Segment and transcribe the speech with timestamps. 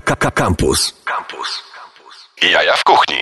[0.00, 0.94] Campus.
[1.04, 1.62] Campus.
[2.42, 3.16] Jaja w kuchni.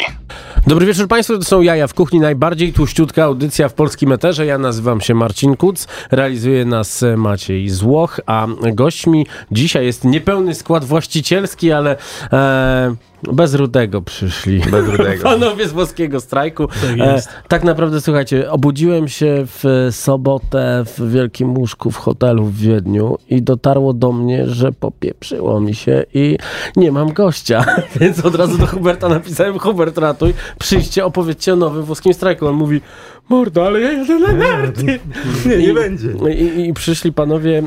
[0.66, 4.46] Dobry wieczór Państwu, to są Jaja w Kuchni, najbardziej tłuściutka audycja w polskim eterze.
[4.46, 10.84] Ja nazywam się Marcin Kuc, realizuje nas Maciej Złoch, a gośćmi dzisiaj jest niepełny skład
[10.84, 11.96] właścicielski, ale
[12.32, 14.60] e, bez rudego przyszli.
[14.71, 15.22] Bez rudego.
[15.30, 16.69] Panowie z włoskiego strajku.
[16.69, 17.29] Tak jest.
[17.29, 23.19] E, tak naprawdę, słuchajcie, obudziłem się w sobotę w wielkim łóżku w hotelu w Wiedniu
[23.30, 26.39] i dotarło do mnie, że popieprzyło mi się i
[26.77, 27.65] nie mam gościa.
[28.01, 32.47] Więc od razu do Huberta napisałem, Hubert ratuj, przyjdźcie, opowiedzcie o nowym włoskim strajku.
[32.47, 32.80] On mówi,
[33.29, 35.01] mordo, ale ja jadę na narty.
[35.47, 36.09] Nie, nie I- będzie.
[36.30, 37.62] I, I przyszli panowie,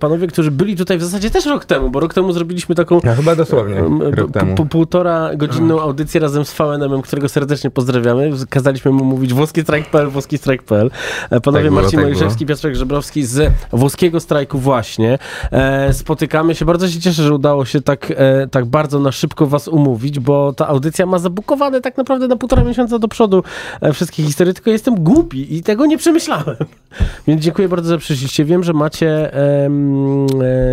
[0.00, 3.14] panowie, którzy byli tutaj w zasadzie też rok temu, bo rok temu zrobiliśmy taką Ja
[3.14, 4.54] chyba dosłownie rok temu.
[4.54, 8.30] po, półtora godzinną audycję razem z VNM-em, którego serdecznie pozdrawiamy.
[8.50, 10.90] Kazaliśmy mu mówić włoski strajk.pl, włoski strajk.pl.
[11.30, 15.18] E, Panowie Tak było, Marcin tak Mojżeszki, Piotrek Żebrowski z włoskiego strajku właśnie.
[15.52, 16.64] E, spotykamy się.
[16.64, 20.52] Bardzo się cieszę, że udało się tak, e, tak bardzo na szybko was umówić, bo
[20.52, 23.44] ta audycja ma zabukowane tak naprawdę na półtora miesiąca do przodu
[23.80, 26.56] e, wszystkie historie, tylko jestem głupi i tego nie przemyślałem.
[27.26, 28.44] Więc dziękuję bardzo, że przyszliście.
[28.44, 29.70] Wiem, że macie, e,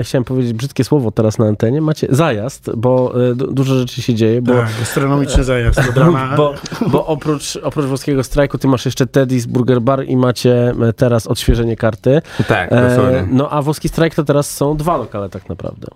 [0.04, 4.14] chciałem powiedzieć brzydkie słowo teraz na antenie, macie zajazd, bo e, du- dużo rzeczy się
[4.16, 5.80] dzieje, bo Tak, gastronomiczny zajazd
[6.38, 6.54] bo,
[6.88, 11.28] bo oprócz, oprócz włoskiego strajku ty masz jeszcze Teddy's Burger Bar i macie e, teraz
[11.28, 12.22] odświeżenie karty.
[12.48, 15.88] Tak, E, no a włoski strajk to teraz są dwa lokale tak naprawdę.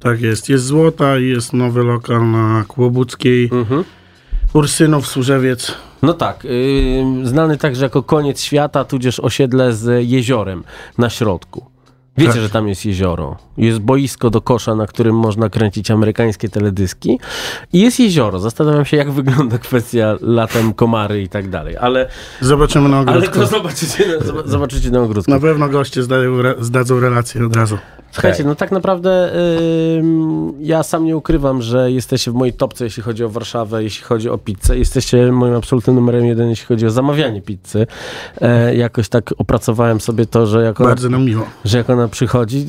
[0.00, 0.48] Tak jest.
[0.48, 3.48] Jest Złota i jest nowy lokal na Kłobuckiej.
[3.52, 3.84] Mhm.
[4.52, 5.74] Ursynów, Służewiec.
[6.02, 10.64] No tak, y, znany także jako koniec świata, tudzież osiedle z jeziorem
[10.98, 11.66] na środku.
[12.18, 12.42] Wiecie, Tak.
[12.42, 13.36] że tam jest jezioro.
[13.58, 17.18] Jest boisko do kosza, na którym można kręcić amerykańskie teledyski.
[17.72, 18.38] I jest jezioro.
[18.38, 21.76] Zastanawiam się, jak wygląda kwestia latem komary i tak dalej.
[21.76, 22.08] Ale,
[22.40, 23.38] Zobaczymy na ale ogródku.
[23.40, 25.30] to zobaczycie, na- zob- zobaczycie na ogródku.
[25.30, 27.78] Na pewno goście zdają, zdadzą relację od razu.
[28.12, 28.46] Słuchajcie, Tak.
[28.46, 29.30] no tak naprawdę
[29.98, 34.04] ym, ja sam nie ukrywam, że jesteście w mojej topce, jeśli chodzi o Warszawę, jeśli
[34.04, 34.78] chodzi o pizzę.
[34.78, 37.86] Jesteście moim absolutnym numerem jeden, jeśli chodzi o zamawianie pizzy.
[38.40, 41.46] E, jakoś tak opracowałem sobie to, że jak ona, Bardzo nam miło.
[41.64, 42.66] że jak przychodzi,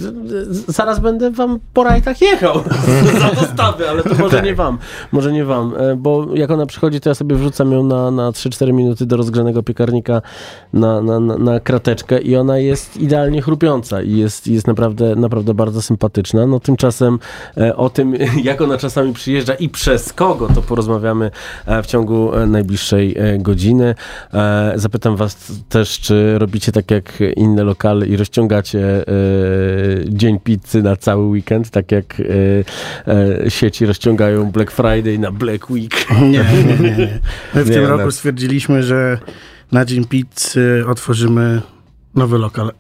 [0.68, 2.56] zaraz będę wam po rajtach jechał
[3.22, 4.46] za dostawy, ale to może Tak.
[4.46, 4.78] nie wam,
[5.12, 8.32] może nie wam, e, bo jak ona przychodzi, to ja sobie wrzucam ją na, na
[8.32, 10.22] 3-4 minuty do rozgrzanego piekarnika
[10.74, 15.82] na, na, na, krateczkę i ona jest idealnie chrupiąca i jest, jest naprawdę, naprawdę bardzo
[15.82, 16.48] sympatyczna.
[16.48, 17.20] No tymczasem
[17.58, 21.32] e, o tym, jak ona czasami przyjeżdża i przez kogo, to porozmawiamy
[21.66, 23.96] e, w ciągu najbliższej godziny.
[24.76, 29.06] Zapytam was też, czy robicie tak jak inne lokale i rozciągacie
[30.10, 32.24] dzień pizzy na cały weekend, tak jak e,
[33.46, 36.08] e, sieci rozciągają Black Friday na Black Week.
[36.22, 36.98] Nie, nie, nie.
[36.98, 37.20] nie.
[37.56, 37.90] My w Nie, tym no.
[37.90, 39.18] roku stwierdziliśmy, że
[39.72, 41.62] na Dzień Pizzy otworzymy
[42.16, 42.72] nowy lokal.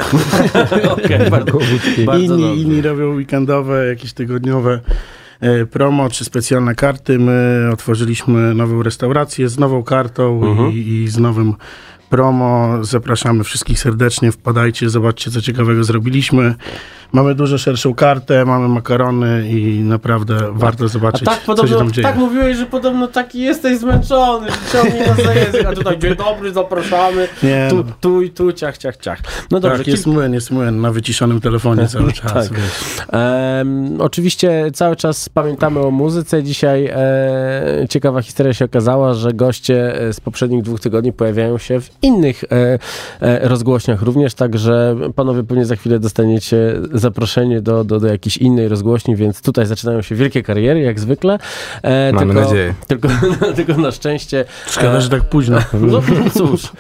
[0.97, 1.59] Okej, bardzo,
[2.05, 4.79] bardzo inni, inni robią weekendowe, jakieś tygodniowe
[5.39, 7.19] e, promo czy specjalne karty.
[7.19, 10.71] My otworzyliśmy nową restaurację z nową kartą Mhm.
[10.71, 11.53] i, i z nowym
[12.09, 12.77] promo.
[12.81, 16.55] Zapraszamy wszystkich serdecznie, wpadajcie, zobaczcie co ciekawego zrobiliśmy.
[17.11, 21.91] Mamy dużo szerszą kartę, mamy makarony i naprawdę warto zobaczyć, tak co się podobno, tam
[21.91, 22.07] dzieje.
[22.07, 26.53] tak mówiłeś, że podobno taki jesteś zmęczony, że ciągnie nas za a tutaj dzień dobry,
[26.53, 27.83] zapraszamy, Nie, tu, no.
[28.01, 29.19] tu i tu, ciach, ciach, ciach.
[29.51, 32.33] No dobrze, tak, jest młyn, jest młyn na wyciszonym telefonie cały czas.
[32.33, 32.57] Tak.
[32.57, 32.71] wiesz.
[33.11, 36.43] Em, oczywiście cały czas pamiętamy o muzyce.
[36.43, 41.81] Dzisiaj e, ciekawa historia się okazała, że goście e, z poprzednich dwóch tygodni pojawiają się
[41.81, 42.79] w innych e,
[43.21, 46.57] e, rozgłośniach również, także panowie pewnie za chwilę dostaniecie
[46.99, 51.39] zaproszenie do, do, do jakiejś innej rozgłośni, więc tutaj zaczynają się wielkie kariery, jak zwykle.
[51.83, 52.73] E, Mamy tylko, nadzieję.
[52.87, 53.07] Tylko,
[53.55, 55.59] tylko na szczęście Szkoda, że tak późno.
[55.91, 56.01] no
[56.33, 56.71] cóż,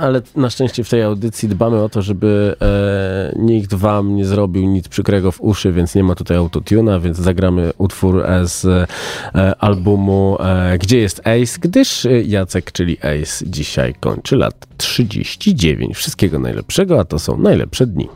[0.00, 4.66] ale na szczęście w tej audycji dbamy o to, żeby e, nikt wam nie zrobił
[4.66, 8.86] nic przykrego w uszy, więc nie ma tutaj autotuna, więc zagramy utwór e, z e,
[9.58, 15.96] albumu e, Gdzie jest Ace, gdyż e, Jacek, czyli Ace, dzisiaj kończy lat 39.
[15.96, 18.08] Wszystkiego najlepszego, a to są najlepsze dni.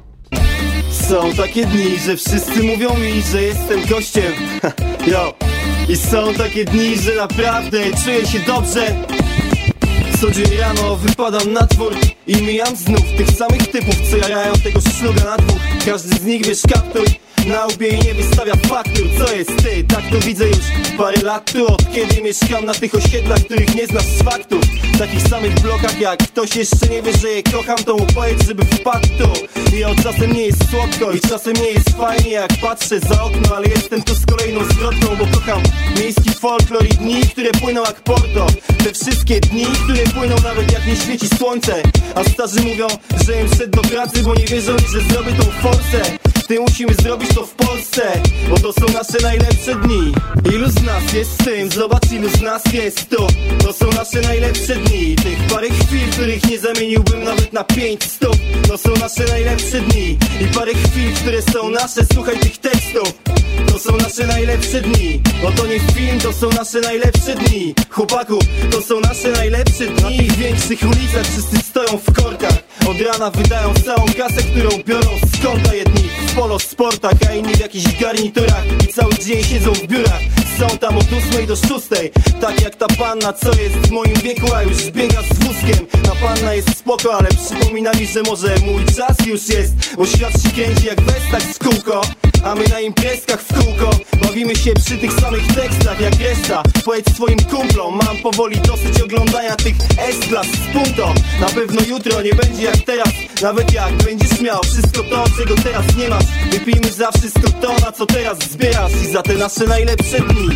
[1.09, 4.33] Są takie dni, że wszyscy mówią mi, że jestem gościem
[5.13, 5.35] Yo.
[5.89, 8.95] I są takie dni, że naprawdę czuję się dobrze
[10.21, 11.93] Co dzień rano wypadam na twór
[12.27, 16.47] I mijam znów tych samych typów, co jarają tego szluga na dwóch Każdy z nich
[16.47, 17.05] wiesz kaptur
[17.47, 19.07] na łbie i nie wystawia faktur.
[19.19, 19.85] Co jest ty?
[19.85, 20.67] Tak to widzę już
[20.99, 24.61] parę lat tu Od kiedy mieszkam na tych osiedlach, których nie znasz z faktur
[24.99, 28.65] Takich samych blokach jak ktoś jeszcze nie wie, że je kocham To mu powiedz, żeby
[28.65, 29.29] wpadł tu.
[29.77, 33.57] I od czasem nie jest słodko i czasem nie jest fajnie Jak patrzę za okno,
[33.57, 35.63] ale jestem tu z kolejną zwrotką Bo kocham
[35.99, 38.47] miejski folklor i dni, które płyną jak porto.
[38.85, 41.83] Te wszystkie dni, które płyną nawet jak nie świeci słońce.
[42.15, 42.87] A starzy mówią,
[43.27, 46.03] że im szedł do pracy, bo nie wierzą że zrobię tą forsę
[46.47, 48.03] Gdy musimy zrobić to w Polsce
[48.51, 50.13] Bo to są nasze najlepsze dni.
[50.55, 51.71] Ilu z nas jest z tym?
[51.71, 53.27] Zobacz ilu z nas jest tu
[53.59, 55.17] To są nasze najlepsze dni.
[55.17, 58.37] Tych parę chwil, których nie zamieniłbym nawet na pięć stóp
[58.69, 60.19] To są nasze najlepsze dni.
[60.41, 62.01] I parę chwil, które są nasze.
[62.15, 63.13] Słuchaj tych tekstów.
[63.73, 65.21] To są nasze najlepsze dni.
[65.43, 67.75] Bo to nie film, to są nasze najlepsze dni.
[67.91, 68.39] Chłopaku,
[68.71, 70.19] to są nasze najlepsze dni.
[70.19, 72.59] W większych ulicach wszyscy stoją w korkach.
[72.87, 77.55] Od rana wydają całą kasę, którą biorą z konta Jedni w polo sportach, a inni
[77.55, 78.65] w jakichś garniturach.
[78.85, 80.21] I cały dzień siedzą w biurach.
[80.59, 81.71] Są tam od 8 do 6
[82.41, 85.87] Tak jak ta panna, co jest w moim wieku, a już biega z wózkiem.
[86.03, 89.73] Ta panna jest spoko, ale przypomina mi, że może mój czas już jest.
[89.97, 92.01] Bo świat się kręci jak westak z kółko
[92.45, 93.91] a my na imprezkach w kółko
[94.23, 96.63] Bawimy się przy tych samych tekstach jak reszta.
[96.85, 102.35] Powiedz swoim kumplom Mam powoli dosyć oglądania tych S-klas z punto Na pewno jutro nie
[102.35, 103.09] będzie jak teraz.
[103.43, 106.25] Nawet jak będziesz miał wszystko to, czego teraz nie masz.
[106.51, 108.93] Wypijmy za wszystko to, na co teraz zbierasz.
[109.05, 110.49] I za te nasze najlepsze dni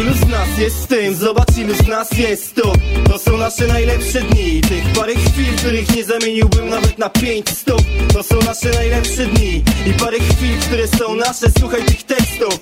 [0.00, 1.14] Ilu z nas jest z tym?
[1.14, 2.72] Zobacz ilu z nas jest tu.
[3.10, 4.60] To są nasze najlepsze dni.
[4.60, 7.82] Tych parę chwil, których nie zamieniłbym nawet na pięć stóp.
[8.12, 9.62] To są nasze najlepsze dni.
[9.86, 11.46] I parę chwil, które są nasze.
[11.58, 12.58] Słuchaj tych tekstów.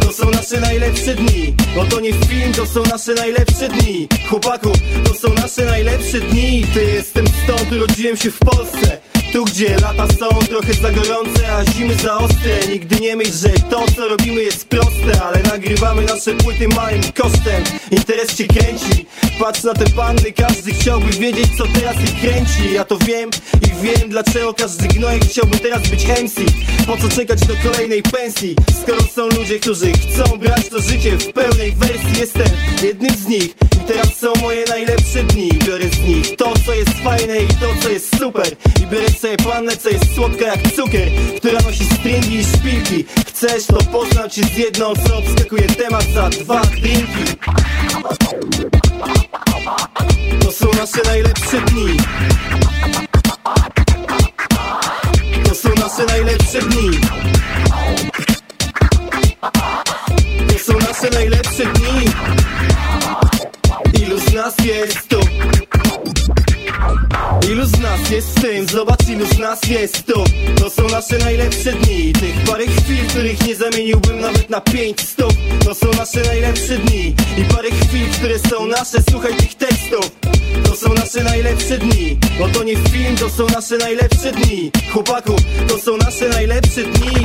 [0.00, 1.54] To są nasze najlepsze dni.
[1.76, 4.08] Bo to nie film, to są nasze najlepsze dni.
[4.28, 4.72] Chłopaku,
[5.04, 6.64] to są nasze najlepsze dni.
[6.74, 9.00] Ty jestem stąd, urodziłem się w Polsce
[9.32, 12.58] tu gdzie lata są trochę za gorące, a zimy za ostre.
[12.72, 17.64] Nigdy nie myśl, że to co robimy jest proste Ale nagrywamy nasze płyty małym kosztem.
[17.90, 19.06] Interes cię kręci.
[19.40, 22.72] Patrz na te panny, każdy chciałby wiedzieć co teraz ich kręci.
[22.72, 23.30] Ja to wiem
[23.62, 26.40] i wiem dlaczego każdy gnojek chciałby teraz być MC
[26.86, 28.56] Po co czekać do kolejnej pensji?
[28.82, 32.20] Skoro są ludzie, którzy chcą brać to życie w pełnej wersji.
[32.20, 32.48] Jestem
[32.82, 37.38] jednym z nich teraz są moje najlepsze dni Biorę z nich to co jest fajne
[37.38, 38.46] i to co jest super.
[38.82, 43.04] I biorę sobie pannę co jest słodka jak cukier Która nosi stringi i szpilki.
[43.26, 47.36] Chcesz to poznam cię z jedną co obskakuje temat za dwa drinki.
[50.40, 51.96] To są nasze najlepsze dni.
[55.44, 56.90] To są nasze najlepsze dni
[64.32, 65.20] z nas jest tu?
[67.50, 68.68] Ilu z nas jest z tym?
[68.68, 70.24] Zobacz ilu z nas jest tu.
[70.56, 72.12] To są nasze najlepsze dni.
[72.12, 75.32] Tych parę chwil, których nie zamieniłbym nawet na pięć stóp.
[75.64, 77.14] To są nasze najlepsze dni.
[77.38, 78.98] I parę chwil, które są nasze.
[79.10, 80.10] Słuchaj tych tekstów.
[80.64, 82.18] To są nasze najlepsze dni.
[82.38, 84.70] Bo to nie film, to są nasze najlepsze dni.
[84.92, 85.36] Chłopaku,
[85.68, 87.24] to są nasze najlepsze dni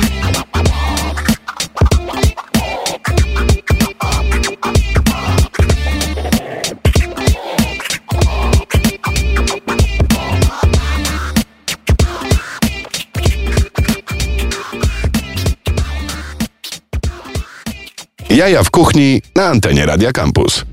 [18.38, 20.64] Jaja w kuchni na antenie Radia Campus.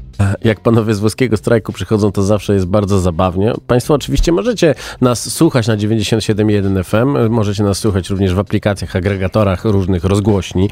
[0.43, 3.53] Jak panowie z włoskiego strajku przychodzą, to zawsze jest bardzo zabawnie.
[3.67, 9.65] Państwo oczywiście możecie nas słuchać na 97.1 FM, możecie nas słuchać również w aplikacjach, agregatorach
[9.65, 10.69] różnych rozgłośni.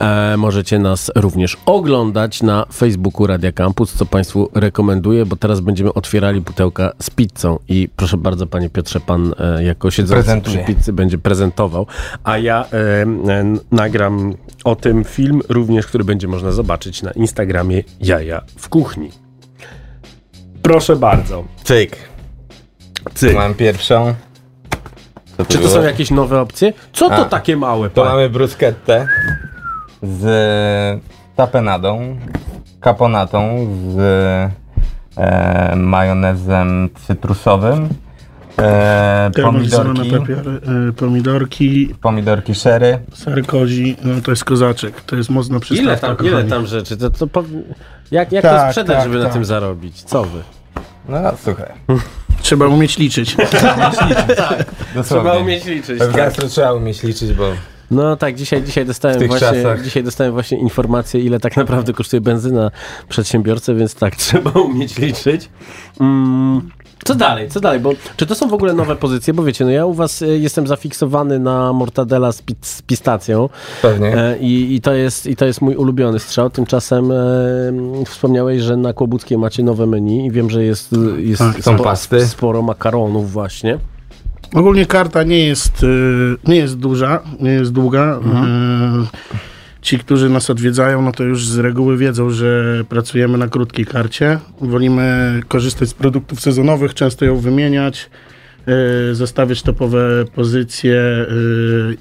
[0.00, 5.94] E, możecie nas również oglądać na Facebooku Radia Campus, co Państwu rekomenduję, bo teraz będziemy
[5.94, 10.64] otwierali pudełka z pizzą i proszę bardzo, panie Piotrze, pan e, jako siedzący Prezentuję.
[10.64, 11.86] przy pizzy będzie prezentował,
[12.24, 14.34] a ja e, e, nagram
[14.64, 18.81] o tym film również, który będzie można zobaczyć na Instagramie Jaja w kuchni.
[20.62, 21.44] Proszę bardzo.
[21.64, 21.96] Cyk.
[23.14, 23.34] Cyk.
[23.34, 24.14] Mam pierwszą.
[25.36, 25.70] Co Czy to było?
[25.70, 26.72] są jakieś nowe opcje?
[26.92, 27.90] Co to A, takie małe?
[27.90, 28.14] To panie?
[28.14, 29.06] mamy bruschettę
[30.02, 31.00] z
[31.36, 32.16] tapenadą,
[32.80, 33.98] kaponatą, z
[35.16, 37.88] e, majonezem cytrusowym,
[38.58, 42.98] e, pomidorki, pepiory, y, pomidorki, pomidorki sherry.
[43.14, 45.00] ser kozi, no to jest kozaczek.
[45.00, 46.96] To jest mocna przystawka, Ile tam, ile tam rzeczy?
[46.96, 47.44] To, to po...
[48.10, 49.32] Jak, jak Tak, to sprzedać, tak, żeby na tak.
[49.32, 50.02] tym zarobić?
[50.02, 50.42] Co wy?
[51.08, 51.72] No słuchaj,
[52.42, 53.36] Trzeba umieć liczyć.
[54.94, 55.04] dosłownie.
[55.04, 55.98] Trzeba umieć liczyć.
[55.98, 56.12] Tak.
[56.12, 57.52] gastro trzeba umieć liczyć, bo
[57.90, 59.82] No tak, dzisiaj, dzisiaj, dostałem właśnie, czasach.
[59.82, 62.70] dzisiaj dostałem właśnie informację, ile tak naprawdę kosztuje benzyna
[63.08, 65.48] przedsiębiorcę, więc tak, trzeba umieć liczyć.
[66.00, 66.70] Mm,
[67.04, 67.80] co dalej, co dalej?
[67.80, 69.34] Bo czy to są w ogóle nowe pozycje?
[69.34, 73.48] Bo wiecie, no ja u was y, jestem zafiksowany na mortadela z, pi- z pistacją
[73.82, 74.16] pewnie.
[74.16, 76.50] e, i, i, to jest, i to jest mój ulubiony strzał.
[76.50, 77.14] Tymczasem e,
[78.06, 82.26] wspomniałeś, że na Kłobuckiej macie nowe meni i wiem, że jest, jest Tak, są pasty.
[82.26, 83.78] sporo makaronów właśnie.
[84.54, 88.02] Ogólnie karta nie jest, y, nie jest duża, nie jest długa.
[88.24, 89.02] Mhm.
[89.02, 89.06] Y,
[89.82, 94.38] Ci, którzy nas odwiedzają, no to już z reguły wiedzą, że pracujemy na krótkiej karcie.
[94.60, 98.10] Wolimy korzystać z produktów sezonowych, często ją wymieniać.
[99.10, 101.26] e, zostawiać topowe pozycje e,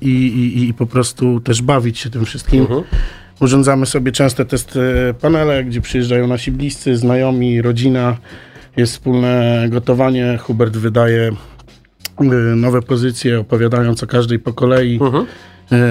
[0.02, 2.68] i, i, i po prostu też bawić się tym wszystkim.
[3.40, 4.80] Urządzamy sobie częste testy
[5.22, 8.18] panele, gdzie przyjeżdżają nasi bliscy, znajomi, rodzina.
[8.78, 10.38] Jest wspólne gotowanie.
[10.42, 11.32] Hubert wydaje
[12.56, 15.26] nowe pozycje, opowiadając o każdej po kolei, y,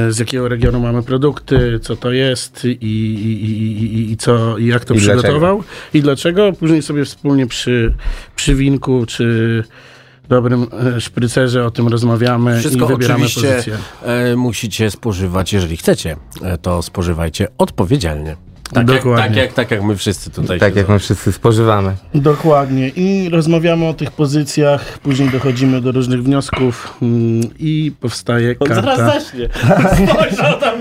[0.09, 4.85] z jakiego regionu mamy produkty, co to jest i, i, i, i, co, i jak
[4.85, 6.53] to przygotował i dlaczego.
[6.53, 7.95] Później sobie wspólnie przy,
[8.37, 9.65] przy winku czy
[10.29, 13.79] dobrym e, szprycerze o tym rozmawiamy Wszystko i wybieramy oczywiście pozycję.
[14.03, 18.37] e, musicie spożywać, jeżeli chcecie, e, to spożywajcie odpowiedzialnie.
[18.75, 19.27] Tak jak, Dokładnie.
[19.29, 21.93] tak, jak, tak jak my wszyscy tutaj Tak jak my wszyscy spożywamy.
[22.15, 22.89] Dokładnie.
[22.89, 28.97] I rozmawiamy o tych pozycjach, później dochodzimy do różnych wniosków mm, i powstaje On karta.
[28.97, 29.49] zaraz zacznie.
[30.15, 30.75] Spojrzał tam.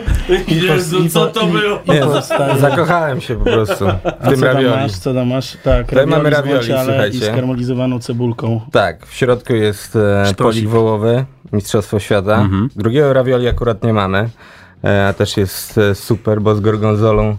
[0.47, 1.81] Jezu, co to było?
[1.97, 2.59] I powstaje...
[2.59, 4.69] Zakochałem się po prostu A w tym co tam ravioli.
[4.81, 4.91] masz?
[4.91, 5.57] Co tam masz?
[5.63, 7.25] Tak, Tutaj mamy ravioli, guanciale i słuchajcie.
[7.33, 8.61] skarmelizowaną cebulką.
[8.71, 12.49] Tak, w środku jest e, polik wołowy, Mistrzostwo Świata.
[12.75, 14.29] Drugiego ravioli akurat nie mamy.
[14.83, 17.37] E, a też jest e, super, bo z gorgonzolą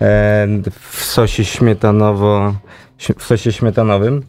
[0.00, 0.46] e,
[0.80, 2.54] w sosie śmietanowo,
[2.98, 4.22] śm- w sosie śmietanowym.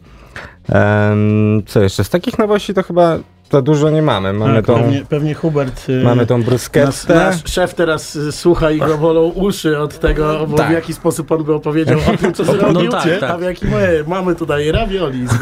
[1.66, 2.04] Co jeszcze?
[2.04, 3.18] Z takich nowości to chyba
[3.50, 4.32] za dużo nie mamy.
[4.32, 5.88] Mamy Tak, tą, pewnie, pewnie Hubert...
[5.88, 7.14] y, mamy tą Nasz, bruschettę.
[7.14, 10.68] nasz szef teraz y, słucha i go bolą uszy od tego, bo Tak.
[10.68, 13.30] w jaki sposób on by opowiedział o tym, co zrobił, tak, tak.
[13.30, 15.38] a w jaki my mamy tutaj ravioli z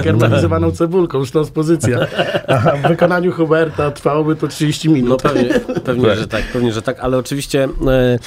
[0.00, 1.98] i karmelizowaną cebulką, już to jest pozycja.
[2.48, 5.10] A w wykonaniu Huberta trwałoby to 30 minut.
[5.10, 5.48] No pewnie,
[5.84, 8.18] pewnie, że tak, pewnie, że tak, ale oczywiście e,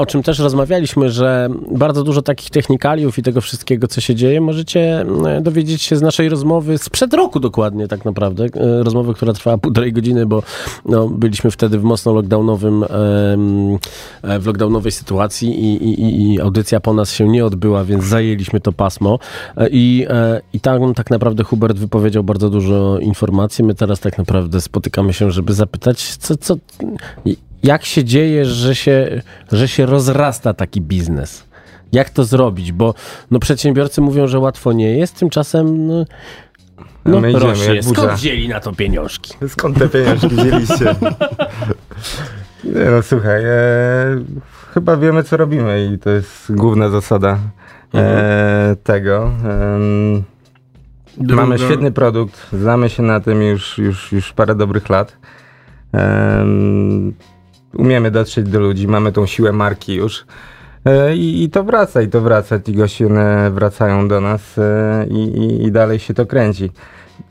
[0.00, 4.40] o czym też rozmawialiśmy, że bardzo dużo takich technikaliów i tego wszystkiego, co się dzieje,
[4.40, 8.44] możecie e, dowiedzieć się z naszej rozmowy sprzed roku dokładnie tak naprawdę.
[8.44, 10.42] E, rozmowy, która trwała półtorej godziny, bo
[10.86, 12.88] no, byliśmy wtedy w mocno lockdownowym, e,
[14.38, 18.72] w lockdownowej sytuacji i, i, i- audycja po nas się nie odbyła, więc zajęliśmy to
[18.72, 19.18] pasmo
[19.56, 20.06] E, i,
[20.52, 23.64] i tam tak naprawdę Hubert wypowiedział bardzo dużo informacji.
[23.64, 26.56] My teraz tak naprawdę spotykamy się, żeby zapytać, co, co,
[27.62, 31.44] jak się dzieje, że się, że się rozrasta taki biznes?
[31.92, 32.72] Jak to zrobić?
[32.72, 32.94] Bo
[33.30, 36.04] no, przedsiębiorcy mówią, że łatwo nie jest, tymczasem no,
[37.04, 39.34] no, My idziemy Skąd wzięli na to pieniążki?
[39.48, 40.94] Skąd te pieniążki wzięliście?
[42.64, 43.50] Nie no słuchaj, e,
[44.74, 47.38] chyba wiemy co robimy i to jest główna zasada
[47.94, 49.24] e, tego.
[49.24, 50.22] Em,
[51.18, 55.16] Druga- Mamy świetny produkt, znamy się na tym już, już, już parę dobrych lat.
[57.74, 60.24] Em, umiemy dotrzeć do ludzi, mamy tą siłę marki już.
[60.84, 62.60] E, I, I to wraca, i to wraca.
[62.60, 63.08] Ci goście
[63.50, 66.70] wracają do nas e, i, i, i dalej się to kręci.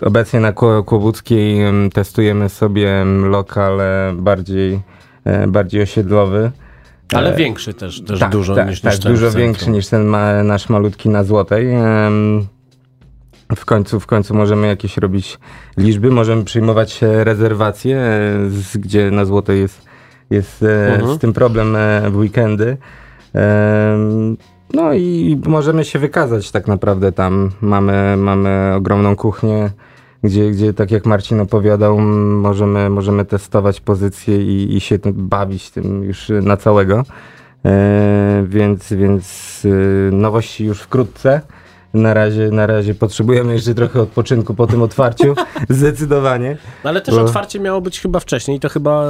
[0.02, 4.80] Obecnie na Kło- Kłobuckiej em, testujemy sobie lokal e, bardziej,
[5.48, 6.52] bardziej osiedlowy.
[7.14, 10.06] Ale większy też, też Tak, dużo tak, niż, tak, niż ten dużo większy niż ten
[10.06, 11.68] ma, nasz malutki na Złotej.
[13.56, 15.40] W końcu, w końcu możemy jakieś robić
[15.78, 18.02] liczby, możemy przyjmować rezerwacje,
[18.76, 19.89] gdzie na Złotej jest,
[20.30, 21.16] jest e, Mhm.
[21.16, 22.78] z tym problem e, w weekendy.
[24.74, 27.52] No i możemy się wykazać tak naprawdę tam.
[27.62, 29.70] Mamy, mamy ogromną kuchnię,
[30.24, 36.04] gdzie, gdzie tak jak Marcin opowiadał, możemy, możemy testować pozycje i, i się bawić tym
[36.04, 37.04] już na całego.
[37.66, 41.42] E, więc więc e, nowości już wkrótce.
[41.94, 45.36] Na razie, na razie potrzebujemy jeszcze trochę odpoczynku po tym otwarciu,
[45.70, 46.58] zdecydowanie.
[46.84, 49.06] No, ale też Bo- otwarcie miało być chyba wcześniej i to chyba,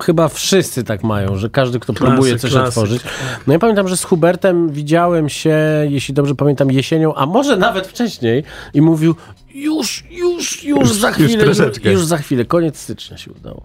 [0.00, 2.68] chyba wszyscy tak mają, że każdy, kto próbuje coś klasyk.
[2.68, 3.02] otworzyć.
[3.46, 5.56] No ja pamiętam, że z Hubertem widziałem się,
[5.88, 8.44] jeśli dobrze pamiętam, jesienią, a może nawet wcześniej
[8.74, 9.14] i mówił
[9.54, 13.62] już, już, już za chwilę, już, już za chwilę, koniec stycznia się udało.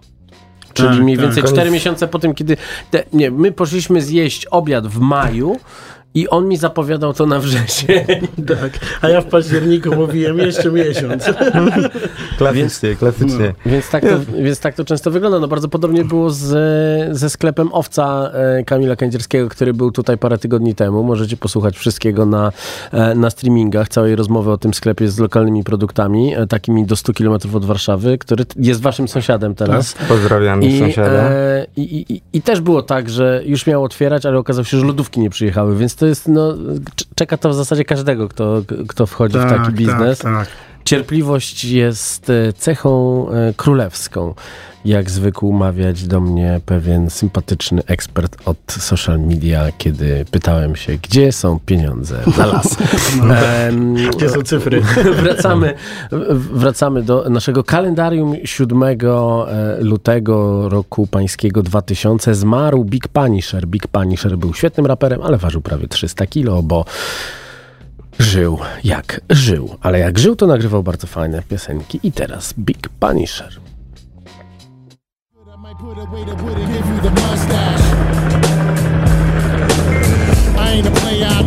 [0.72, 1.26] Czyli Tak, mniej tak.
[1.26, 2.56] więcej Koniec- 4 miesiące po tym, kiedy.
[2.90, 5.56] Te, nie, my poszliśmy zjeść obiad w maju
[6.18, 8.04] i on mi zapowiadał to na wrzesień.
[8.48, 11.24] Tak, a ja w październiku mówiłem jeszcze miesiąc.
[12.38, 13.54] Klasycznie, klasycznie.
[13.66, 14.08] Więc tak, to,
[14.42, 15.40] więc tak to często wygląda.
[15.40, 16.46] No bardzo podobnie było z,
[17.16, 21.02] ze sklepem Owca e, Kamila Kędzierskiego, który był tutaj parę tygodni temu.
[21.02, 22.52] Możecie posłuchać wszystkiego na,
[22.92, 27.12] e, na streamingach, całej rozmowy o tym sklepie z lokalnymi produktami, e, takimi do 100
[27.12, 29.94] km od Warszawy, który jest waszym sąsiadem teraz.
[30.08, 31.30] Pozdrawiam I, sąsiada.
[31.30, 34.86] e, i, i, I też było tak, że już miał otwierać, ale okazało się, że
[34.86, 36.54] lodówki nie przyjechały, więc to jest, no,
[37.14, 40.18] czeka to w zasadzie każdego, kto, kto wchodzi w taki biznes.
[40.18, 40.48] Tak, tak.
[40.88, 44.34] Cierpliwość jest e, cechą e, królewską,
[44.84, 51.32] jak zwykł mawiać do mnie pewien sympatyczny ekspert od social media, kiedy pytałem się, gdzie
[51.32, 52.76] są pieniądze na las.
[53.68, 54.80] Em, Gdzie są cyfry?
[55.22, 55.74] wracamy,
[56.52, 58.96] wracamy do naszego kalendarium 7 e,
[59.80, 62.34] lutego roku pańskiego 2000.
[62.34, 63.66] Zmarł Big Punisher.
[63.66, 66.84] Big Punisher był świetnym raperem, ale ważył prawie 300 kilo, bo
[68.18, 72.00] żył jak żył, ale jak żył, to nagrywał bardzo fajne piosenki.
[72.02, 73.52] I teraz Big Punisher.
[80.56, 81.37] I ain't a player,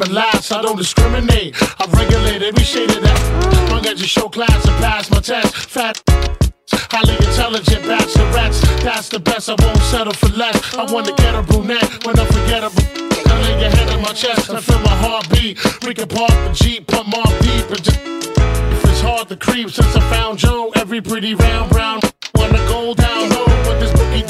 [0.00, 1.54] I don't discriminate.
[1.78, 3.68] I regulate every shade of that.
[3.70, 5.54] Long as you show class and pass my test.
[5.54, 6.00] Fat.
[6.90, 8.62] Highly intelligent bachelorettes.
[8.82, 9.50] That's the best.
[9.50, 10.74] I won't settle for less.
[10.74, 12.82] I want to get a brunette when unforgettable.
[13.26, 15.58] I lay your head on my chest and feel my heartbeat.
[15.84, 18.00] We can park the Jeep, put more deep and just.
[18.00, 22.00] If it's hard to creep since I found Joe, every pretty round brown
[22.34, 23.51] wanna go down low.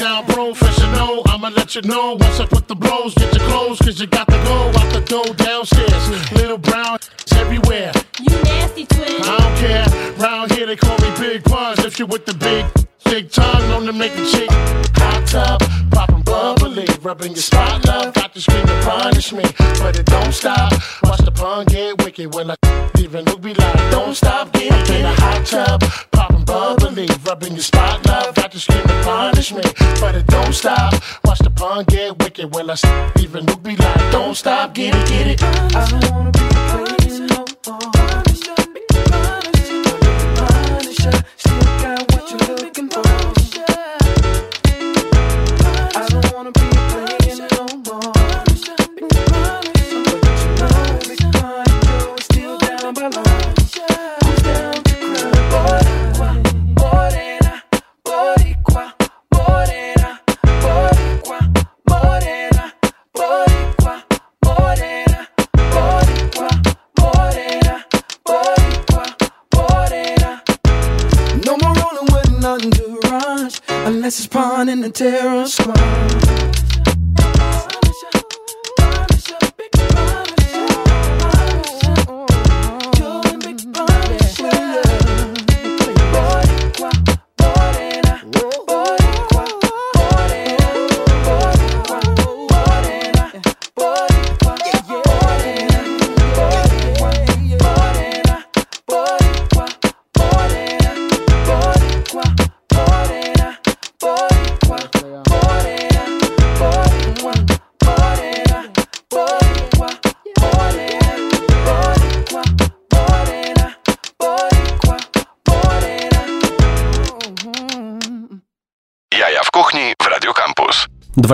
[0.03, 1.21] Down professional.
[1.27, 3.13] I'ma let you know once I put the blows.
[3.15, 6.31] Get your clothes, cause you got to go out the door downstairs.
[6.33, 6.99] Little brown
[7.37, 7.93] everywhere.
[8.19, 9.21] You nasty twin.
[9.23, 9.85] I don't care.
[10.17, 11.85] Round here they call me Big Puns.
[11.85, 12.65] If you with the big,
[13.13, 14.49] big tongue, known to make a chick
[14.95, 18.11] hot tub, popping bubbly, rubbing your spot, love.
[18.15, 19.43] Got to scream to punish me,
[19.77, 20.71] but it don't stop.
[21.03, 22.55] Watch the pun get wicked when I
[22.97, 27.53] even look be like, don't stop, get it, get a hot tub, popping bubbly, rubbing
[27.53, 28.33] your spot, love.
[28.33, 29.61] Got to scream to punish me,
[30.01, 30.95] but it don't stop.
[31.23, 32.75] Watch the pun get wicked when I
[33.19, 35.43] even look be like, don't stop, get it, get it.
[35.43, 36.39] I don't wanna be
[36.71, 37.93] playing no more.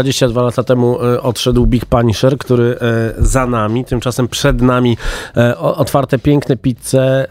[0.03, 4.97] 22 lata temu e, odszedł Big Punisher, który e, za nami, tymczasem przed nami
[5.37, 7.27] e, otwarte piękne pizze.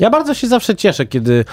[0.00, 1.44] Ja bardzo się zawsze cieszę, kiedy,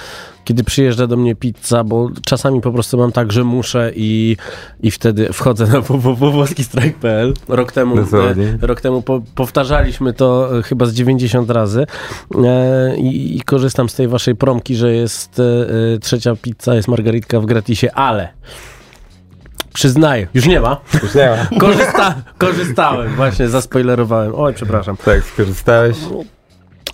[0.43, 4.37] kiedy przyjeżdża do mnie pizza, bo czasami po prostu mam tak, że muszę i,
[4.83, 7.33] i wtedy wchodzę na www.włoskistrike.pl.
[7.47, 8.57] Rok temu, Dokładnie.
[8.63, 11.85] e, rok temu po, powtarzaliśmy to chyba z 90 razy
[12.45, 17.39] e, i, i korzystam z tej waszej promki, że jest e, trzecia pizza, jest margaritka
[17.39, 18.29] w gratisie, ale
[19.75, 20.77] przyznaję, już nie ma.
[21.03, 21.59] Już nie ma.
[21.59, 24.31] Korzysta, korzystałem, właśnie zaspoilerowałem.
[24.35, 24.97] Oj, przepraszam.
[24.97, 25.97] Tak, skorzystałeś.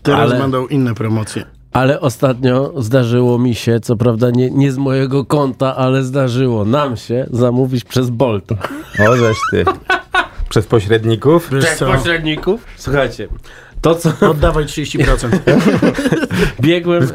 [0.04, 1.44] Teraz Ale- będą inne promocje.
[1.74, 6.98] Ale ostatnio zdarzyło mi się, co prawda nie, nie z mojego konta, ale zdarzyło nam
[6.98, 8.56] się zamówić przez Bolta.
[9.10, 9.66] O, żeś ty.
[10.50, 11.50] Przez pośredników?
[11.54, 12.66] Wiesz co, pośredników?
[12.78, 13.28] Słuchajcie,
[13.82, 15.40] to co oddawaj 30%.
[16.62, 17.08] biegłem,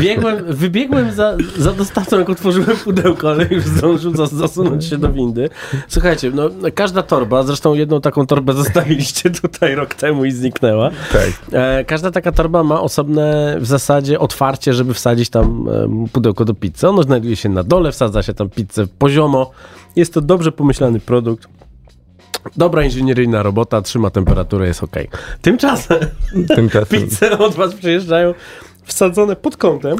[0.00, 5.12] biegłem wybiegłem za, za dostawcą, jak otworzyłem pudełko, ale już zdążył zas, zasunąć się do
[5.12, 5.48] windy.
[5.88, 10.90] Słuchajcie, no każda torba, zresztą jedną taką torbę zostawiliście tutaj rok temu i zniknęła.
[11.12, 11.30] Tak.
[11.52, 16.54] E, każda taka torba ma osobne w zasadzie otwarcie, żeby wsadzić tam em, pudełko do
[16.54, 16.88] pizzy.
[16.88, 19.50] Ono znajduje się na dole, wsadza się tam pizzę poziomo.
[19.96, 21.59] Jest to dobrze pomyślany produkt.
[22.56, 24.96] Dobra inżynieryjna robota, trzyma temperaturę, jest ok.
[25.42, 25.98] Tymczasem
[26.56, 27.00] Tymczasem.
[27.08, 28.34] pizze od was przyjeżdżają
[28.84, 29.96] wsadzone pod kątem,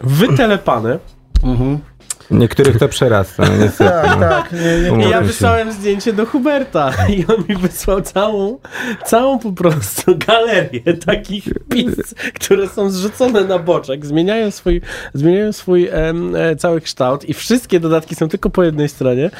[0.00, 0.98] wytelepane.
[2.30, 3.90] Niektórych to przerasta, no niestety.
[3.90, 4.52] tak, tak.
[4.52, 5.24] Nie, nie, ja się.
[5.24, 8.58] wysłałem zdjęcie do Huberta i on mi wysłał całą,
[9.06, 14.80] całą po prostu galerię takich pizz, które są zrzucone na boczek, zmieniają swój,
[15.14, 19.30] zmieniają swój em, e, cały kształt i wszystkie dodatki są tylko po jednej stronie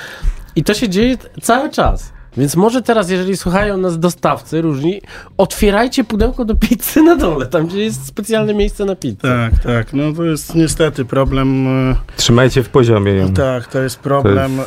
[0.57, 2.13] i to się dzieje cały czas.
[2.37, 5.01] Więc może teraz, jeżeli słuchają nas dostawcy różni,
[5.39, 9.19] otwierajcie pudełko do pizzy na dole, tam gdzie jest specjalne miejsce na pizzę.
[9.21, 9.93] Tak, tak.
[9.93, 11.67] No to jest niestety problem.
[11.91, 13.33] e, Trzymajcie w poziomie ją.
[13.33, 14.65] Tak, to jest problem e,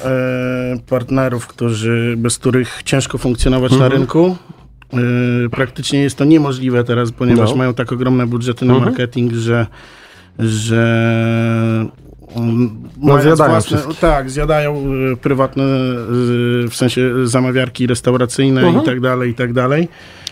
[0.89, 4.35] partnerów, którzy, bez których ciężko funkcjonować na rynku.
[4.93, 4.97] E,
[5.51, 7.55] praktycznie jest to niemożliwe teraz, ponieważ No.
[7.55, 8.91] mają tak ogromne budżety na Mhm.
[8.91, 9.67] marketing, że,
[10.39, 11.85] że
[12.35, 15.67] No, mając zjadają własne, tak, zjadają e, prywatne, e,
[16.67, 18.83] w sensie zamawiarki restauracyjne Mhm.
[18.83, 19.87] i tak dalej, i tak dalej.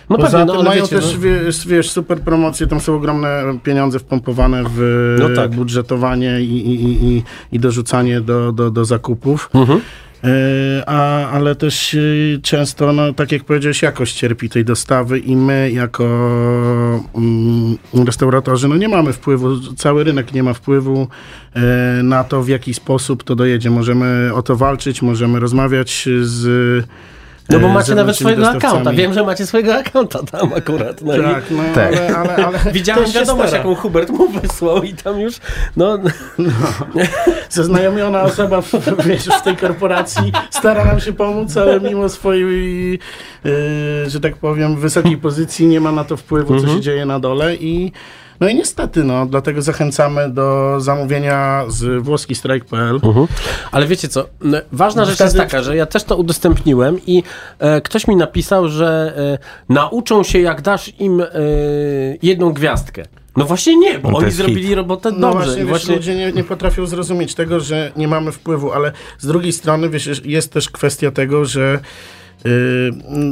[0.09, 1.19] No Poza pewnie, no, mają wiecie, też, no,
[1.67, 5.51] wiesz, super promocje, tam są ogromne pieniądze wpompowane w No tak.
[5.51, 9.49] budżetowanie i, i, i, i, dorzucanie do, do, do zakupów.
[9.53, 9.77] Mhm.
[9.79, 9.81] E,
[10.85, 11.97] A, ale też e,
[12.41, 16.03] często, no, tak jak powiedziałeś, jakość cierpi tej dostawy i my jako
[17.15, 21.07] mm, restauratorzy no, nie mamy wpływu, cały rynek nie ma wpływu
[21.53, 21.59] e,
[22.03, 23.69] na to, w jaki sposób to dojedzie.
[23.69, 26.85] Możemy o to walczyć, możemy rozmawiać z
[27.49, 28.91] No bo e, macie nawet swojego akkaunta.
[28.91, 31.01] Wiem, że macie swojego akkaunta tam akurat.
[31.01, 31.87] No i Tak, no, Tak.
[31.97, 33.57] ale, ale, ale widziałem wiadomość, stara.
[33.57, 35.35] jaką Hubert mu wysłał i tam już,
[35.77, 35.97] no,
[37.49, 38.71] Zaznajomiona osoba w,
[39.05, 42.91] wiesz, w tej korporacji stara nam się pomóc, ale mimo swojej,
[43.43, 47.19] yy, że tak powiem, wysokiej pozycji nie ma na to wpływu, co się dzieje na
[47.19, 47.91] dole i
[48.41, 52.99] no i niestety, no, dlatego zachęcamy do zamówienia z włoskistrike.pl.
[53.71, 57.23] ale wiecie co, no, ważna rzecz Wtedy- jest taka, że ja też to udostępniłem i
[57.59, 61.27] e, ktoś mi napisał, że e, nauczą się jak dasz im e,
[62.21, 63.03] jedną gwiazdkę.
[63.37, 64.75] No właśnie nie, bo No oni zrobili hit.
[64.75, 65.37] robotę No dobrze.
[65.45, 68.91] właśnie, i wiesz, właśnie ludzie nie, nie potrafią zrozumieć tego, że nie mamy wpływu, ale
[69.19, 71.79] z drugiej strony, wiesz, jest też kwestia tego, że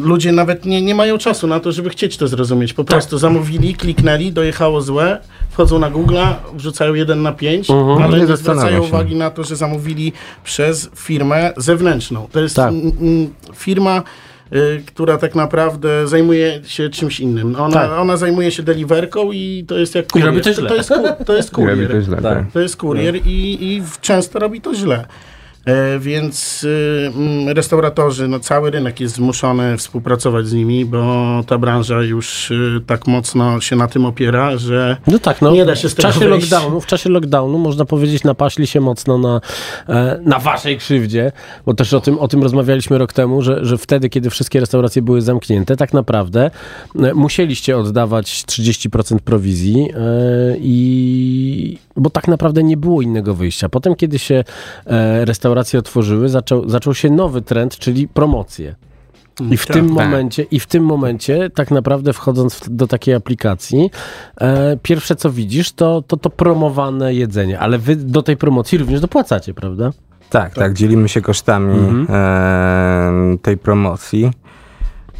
[0.02, 2.74] ludzie nawet nie, nie mają czasu na to, żeby chcieć to zrozumieć.
[2.74, 5.18] Po prostu zamówili, kliknęli, dojechało złe,
[5.50, 7.70] wchodzą na Google'a, wrzucają jeden na pięć,
[8.04, 8.88] ale Nie nie zwracają się.
[8.88, 12.28] uwagi na to, że zamówili przez firmę zewnętrzną.
[12.32, 12.74] To jest Tak.
[13.56, 14.04] firma,
[14.54, 17.56] y, która tak naprawdę zajmuje się czymś innym.
[17.60, 17.92] Ona, Tak.
[17.92, 20.28] ona zajmuje się deliverką i to jest jak I kurier.
[20.28, 20.70] robi to źle.
[20.70, 21.92] To jest, ku- to jest I robi kurier.
[21.92, 22.24] to źle, Tak.
[22.24, 22.52] tak.
[22.54, 25.06] To jest kurier i, i w- często robi to źle.
[25.70, 31.58] E, więc y, mm, restauratorzy, no cały rynek jest zmuszony współpracować z nimi, bo ta
[31.58, 35.52] branża już y, tak mocno się na tym opiera, że No tak, no.
[35.52, 36.52] Nie da się z w tego czasie wyjść.
[36.52, 39.42] lockdownu, w czasie lockdownu można powiedzieć napaśli się mocno na,
[39.90, 41.32] e, na waszej krzywdzie,
[41.66, 45.02] bo też o tym, o tym rozmawialiśmy rok temu, że, że wtedy, kiedy wszystkie restauracje
[45.02, 46.52] były zamknięte, tak naprawdę
[46.96, 49.90] e, musieliście oddawać 30% prowizji
[50.62, 53.70] i bo tak naprawdę nie było innego wyjścia.
[53.70, 54.44] Potem, kiedy się
[54.86, 58.76] e, restauracje otworzyły, zaczął, zaczął się nowy trend, czyli promocje.
[59.52, 60.06] I w Tak, tym tak.
[60.06, 63.90] momencie, i w tym momencie, tak naprawdę wchodząc w, do takiej aplikacji,
[64.42, 69.02] e, pierwsze co widzisz, to, to to promowane jedzenie, ale wy do tej promocji również
[69.02, 69.92] dopłacacie, prawda?
[70.30, 72.08] Tak, tak, dzielimy się kosztami Mhm.
[72.10, 74.32] e, tej promocji.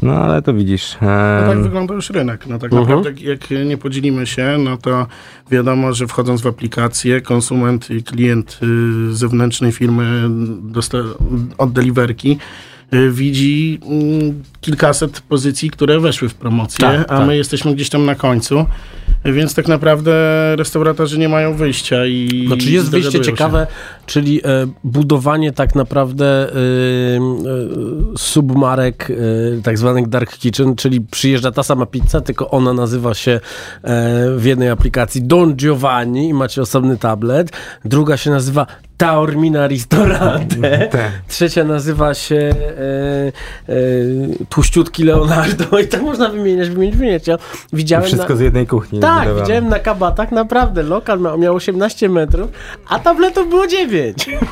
[0.02, 0.96] No ale to widzisz.
[1.00, 2.46] No tak wygląda już rynek.
[2.46, 2.88] No tak Mhm.
[2.98, 5.06] naprawdę jak nie podzielimy się, no to
[5.50, 10.28] wiadomo, że wchodząc w aplikację, konsument i klient y, zewnętrznej firmy
[11.58, 12.38] od deliverki
[12.94, 17.26] y, widzi mm, kilkaset pozycji, które weszły w promocję, Tak, a tak.
[17.26, 18.66] my jesteśmy gdzieś tam na końcu.
[19.24, 20.12] Więc tak naprawdę
[20.56, 23.20] restauratorzy nie mają wyjścia i Znaczy jest wyjście się.
[23.24, 23.66] ciekawe,
[24.10, 26.58] czyli e, budowanie tak naprawdę e, e,
[28.16, 29.12] submarek
[29.62, 33.40] tak zwanych dark kitchen, czyli przyjeżdża ta sama pizza, tylko ona nazywa się
[34.36, 37.50] w jednej aplikacji Don Giovanni i macie osobny tablet,
[37.84, 38.66] druga się nazywa
[39.00, 40.88] Taormina Ristorante,
[41.28, 42.52] trzecia nazywa się e,
[43.68, 43.74] e,
[44.48, 47.26] Tłuściutki Leonardo i tak można wymieniać, wymieniać, wymieniać.
[47.26, 47.38] Ja
[47.72, 48.36] widziałem Wszystko na...
[48.36, 49.00] z jednej kuchni.
[49.00, 52.50] Tak, widziałem na kabatach, naprawdę, lokal miał, miał 18 metrów,
[52.88, 53.99] a tabletów było 9.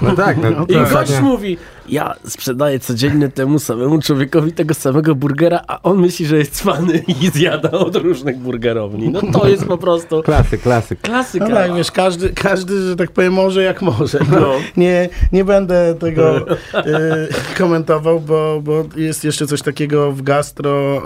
[0.03, 1.59] No tak, no, I gość ostatnio- mówi,
[1.89, 6.99] ja sprzedaję codziennie temu samemu człowiekowi tego samego burgera, a on myśli, że jest cwany
[7.09, 9.09] i zjada od różnych burgerowni.
[9.09, 11.01] No to jest po prostu Klasyk, klasyk.
[11.01, 11.49] klasyka.
[11.49, 14.19] No tak, wiesz, każdy, każdy, że tak powiem, może jak może.
[14.31, 14.53] No, No.
[14.77, 21.03] Nie, nie będę tego e, komentował, bo, bo jest jeszcze coś takiego w gastro.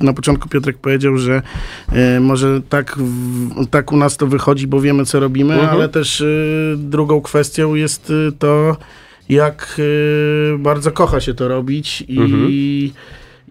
[0.00, 1.42] E, na początku Piotrek powiedział, że
[1.92, 5.70] e, może tak, w, tak u nas to wychodzi, bo wiemy, co robimy, Mhm.
[5.72, 6.24] ale też
[6.76, 8.76] drugą kwestią jest to,
[9.30, 9.76] jak
[10.54, 12.92] e, bardzo kocha się to robić i...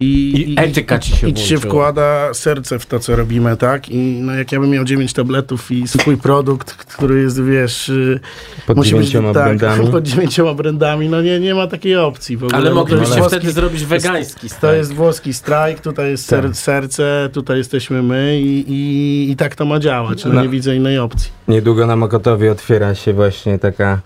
[0.01, 3.89] I, I etyka ci się i ci się wkłada serce w to, co robimy, tak?
[3.89, 7.89] I no, jak ja bym miał 9 tabletów i swój produkt, który jest, wiesz...
[7.89, 8.19] y,
[8.67, 9.91] Pod musi być- dziewięcioma tak, brandami.
[9.91, 12.57] pod dziewięcioma brandami, no nie, nie ma takiej opcji w ogóle.
[12.57, 14.77] Ale moglibyście to jest wtedy zrobić wegański To strajk.
[14.77, 19.65] jest włoski strajk, tutaj jest ser, serce, tutaj jesteśmy my i, i, i tak to
[19.65, 20.25] ma działać.
[20.25, 20.41] No, No.
[20.41, 21.31] nie widzę innej opcji.
[21.47, 24.01] Niedługo na Mokotowie otwiera się właśnie taka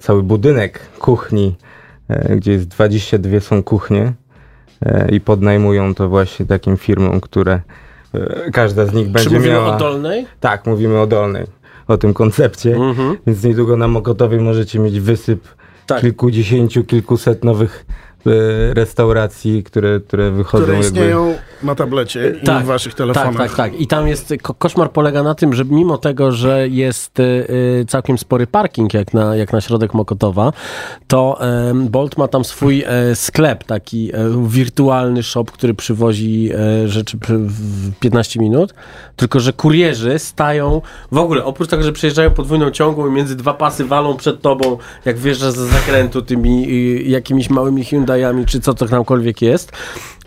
[0.00, 1.54] cały budynek kuchni,
[2.08, 4.12] e, gdzie jest 22 są kuchnie
[4.86, 7.60] e, i podnajmują to właśnie takim firmom, które
[8.14, 9.76] e, każda z nich Czy będzie mówimy miała...
[9.76, 10.26] o dolnej?
[10.40, 11.46] Tak, mówimy o Dolnej,
[11.88, 13.16] o tym koncepcie, Mhm.
[13.26, 15.44] więc niedługo na Mokotowie możecie mieć wysyp
[15.86, 16.00] Tak.
[16.00, 17.86] kilkudziesięciu, kilkuset nowych
[18.26, 23.36] e, restauracji, które, które wychodzą Które istnieją na tablecie i Tak, w waszych telefonach.
[23.36, 23.80] Tak, tak, tak.
[23.80, 27.84] I tam jest, ko- koszmar polega na tym, że mimo tego, że jest y, y,
[27.88, 30.52] całkiem spory parking jak na, jak na środek Mokotowa,
[31.08, 31.38] to
[31.70, 36.50] em, Bolt ma tam swój e, sklep, taki e, wirtualny shop, który przywozi
[36.84, 38.74] e, rzeczy w 15 minut,
[39.16, 43.54] tylko że kurierzy stają, w ogóle oprócz tego, że przyjeżdżają podwójną ciągłą i między dwa
[43.54, 48.74] pasy walą przed tobą, jak wjeżdżasz za zakrętu tymi y, jakimiś małymi Hyundaiami, czy co
[48.74, 49.72] to tamkolwiek jest,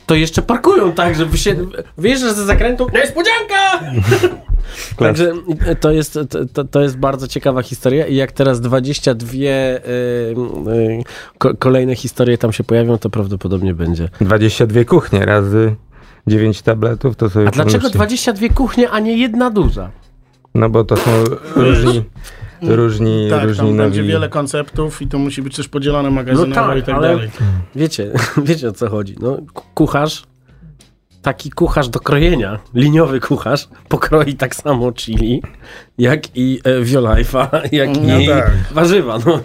[0.10, 1.60] to jeszcze parkują tak, że wysied...
[1.98, 3.80] wyjeżdżasz ze zakrętu, niespodzianka!
[4.98, 5.34] Także
[5.80, 6.20] to jest,
[6.54, 11.04] to, to jest bardzo ciekawa historia i jak teraz 22 y, y,
[11.38, 14.10] ko, kolejne historie tam się pojawią, to prawdopodobnie będzie.
[14.22, 15.76] 22 kuchnie razy
[16.28, 17.98] 9 tabletów, to sobie A dlaczego pomyślcie.
[17.98, 19.90] 22 kuchnie, a nie jedna duża?
[20.56, 21.12] No bo to są
[21.56, 22.04] różni,
[22.62, 24.12] różni, Tak, różni tam będzie nowi...
[24.12, 27.30] wiele konceptów i to musi być też podzielone magazynowo No tak, i tak ale- dalej.
[27.76, 28.12] Wiecie,
[28.48, 29.16] wiecie o co chodzi.
[29.22, 30.24] No, ku- kucharz,
[31.22, 35.42] taki kucharz do krojenia, liniowy kucharz, pokroi tak samo chili,
[35.98, 38.52] jak i e, Violife'a, jak No i tak.
[38.72, 39.18] warzywa.
[39.26, 39.40] No.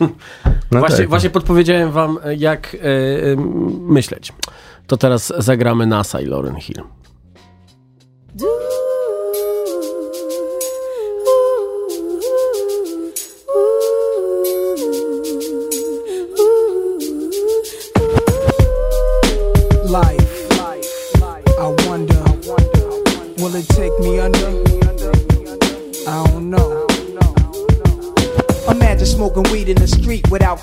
[0.70, 1.09] No właśnie, tak.
[1.09, 3.37] właśnie podpowiedziałem wam, e, jak e, e,
[3.88, 4.33] myśleć.
[4.87, 6.83] To teraz zagramy NASA i Lauren Hill.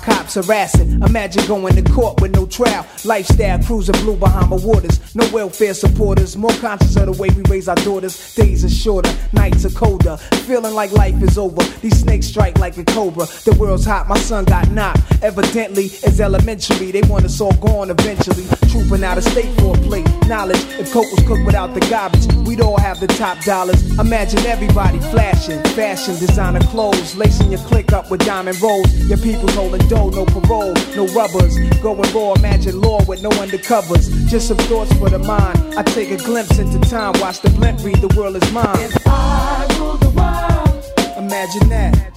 [0.02, 1.02] cop cops harassing.
[1.02, 2.86] Imagine going to court with no trial.
[3.04, 5.14] Lifestyle cruising blue Bahama waters.
[5.14, 6.36] No welfare supporters.
[6.36, 8.34] More conscious of the way we raise our daughters.
[8.34, 10.16] Days are shorter, nights are colder.
[10.46, 11.62] Feeling like life is over.
[11.80, 13.26] These snakes strike like a cobra.
[13.44, 15.00] The world's hot, my son got knocked.
[15.22, 16.90] Evidently, it's elementary.
[16.90, 18.44] They want us all gone eventually.
[18.70, 20.08] Trooping out of state for a plate.
[20.26, 23.98] Knowledge, if coke was cooked without the garbage, we'd all have the top dollars.
[23.98, 25.62] Imagine everybody flashing.
[25.74, 27.16] Fashion, designer clothes.
[27.16, 28.92] Lacing your click up with diamond rolls.
[29.08, 31.58] Your people's holding dough, no parole, no rubbers.
[31.80, 34.28] Going raw, imagine law with no undercovers.
[34.28, 35.74] Just some thoughts for the mind.
[35.76, 37.12] I take a glimpse into time.
[37.20, 38.66] Watch the blimp read, the world is mine.
[38.78, 41.18] If I rule the world.
[41.18, 42.12] Imagine that.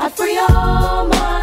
[0.00, 1.42] I free all my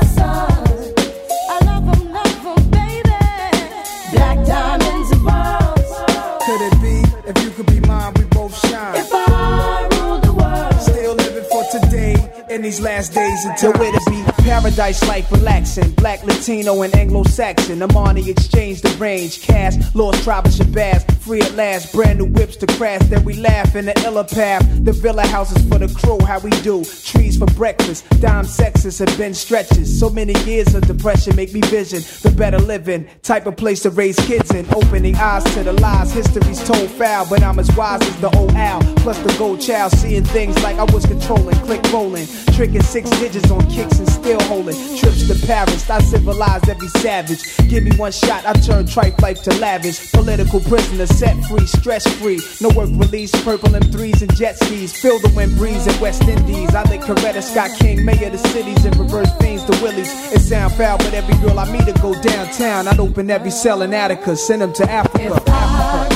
[12.71, 13.45] these last days.
[13.61, 15.91] Nowhere to be paradise life relaxing.
[15.91, 17.81] Black, Latino, and Anglo-Saxon.
[17.81, 19.41] Amani exchange the range.
[19.41, 21.03] Cash, lost tribe of Shabazz.
[21.21, 23.01] Free at last, brand new whips to crash.
[23.09, 24.65] Then we laugh in the illa path.
[24.85, 26.83] The villa houses for the crew, how we do.
[27.03, 28.07] Trees for breakfast.
[28.21, 29.99] Dime sexes have been stretches.
[29.99, 33.07] So many years of depression make me vision the better living.
[33.21, 34.65] Type of place to raise kids in.
[34.73, 36.13] Opening eyes to the lies.
[36.13, 38.81] History's told foul, but I'm as wise as the old owl.
[38.97, 41.55] Plus the gold child, seeing things like I was controlling.
[41.67, 42.27] Click rolling.
[42.61, 44.75] Tricking six digits on kicks and still holding.
[44.95, 47.41] Trips to Paris, I civilized every savage.
[47.67, 50.11] Give me one shot, I turn tripe life to lavish.
[50.11, 52.39] Political prisoner, set free, stress free.
[52.61, 54.93] No work release, purple M3s and jet skis.
[54.95, 56.75] Feel the wind breeze in West Indies.
[56.75, 60.13] I think Coretta Scott King, mayor of the cities, and reverse fiends to Willies.
[60.31, 62.87] It sound foul, but every girl I meet to go downtown.
[62.87, 65.41] I'd open every cell in Attica, send them to Africa.
[65.47, 66.15] Africa.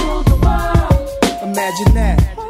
[1.41, 2.44] Imagine that.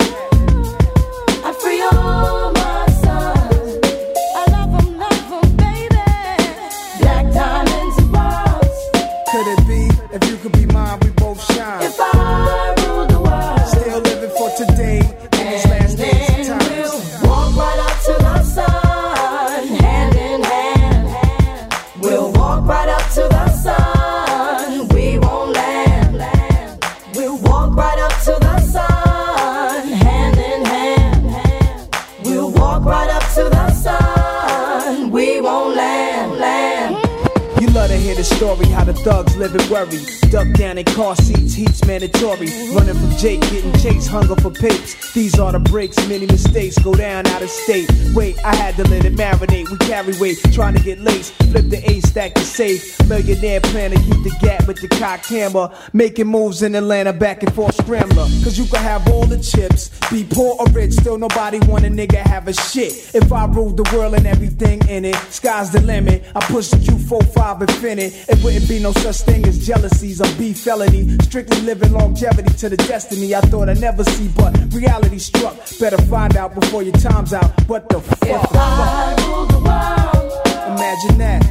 [44.16, 45.12] Hunger for papes.
[45.12, 47.92] These are the breaks, many mistakes go down out of state.
[48.14, 49.70] Wait, I had to let it marinate.
[49.70, 51.34] We carry weight, trying to get laced.
[51.52, 52.98] Flip the A stack to safe.
[53.08, 55.70] Millionaire plan to keep the gap with the cock hammer.
[55.94, 58.26] Making moves in Atlanta, back and forth scrambler.
[58.44, 61.90] Cause you can have all the chips, be poor or rich, still nobody want a
[61.90, 63.16] nigga have a shit.
[63.16, 66.24] If I ruled the world and everything in it, sky's the limit.
[66.36, 68.30] I push the Q45 infinite.
[68.30, 71.18] It wouldn't be no such thing as jealousies or beef felony.
[71.20, 75.56] Strictly living longevity to the destiny I thought I'd never see, but reality struck.
[75.80, 77.52] Better find out before your time's out.
[77.68, 78.24] What the fuck?
[78.24, 80.05] If I rule the world,
[80.76, 81.42] Imagine that.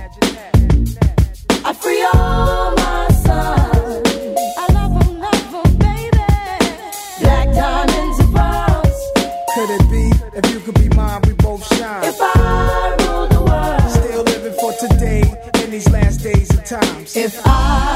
[1.65, 4.19] I free all my sons.
[4.63, 6.27] I love 'em, love 'em, baby.
[7.21, 8.99] Black diamonds and pearls.
[9.55, 10.05] Could it be
[10.39, 12.05] if you could be mine, we both shine?
[12.05, 15.23] If I rule the world, Still living for today
[15.63, 17.17] in these last days and times.
[17.17, 17.94] if I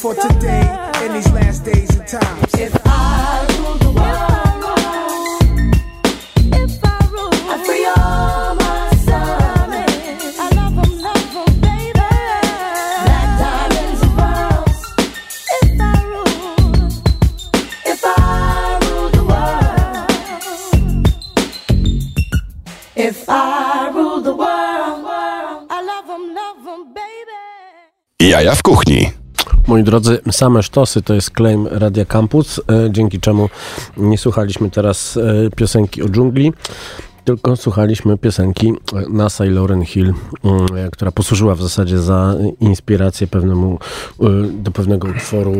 [0.00, 0.79] for today
[29.90, 33.48] drodzy, same sztosy to jest claim Radia Campus, e, dzięki czemu
[33.96, 36.52] nie słuchaliśmy teraz e, piosenki o dżungli,
[37.24, 38.74] tylko słuchaliśmy piosenki e,
[39.08, 43.78] NASA i Lauren Hill, mm, która posłużyła w zasadzie za inspirację pewnemu,
[44.52, 45.54] do pewnego utworu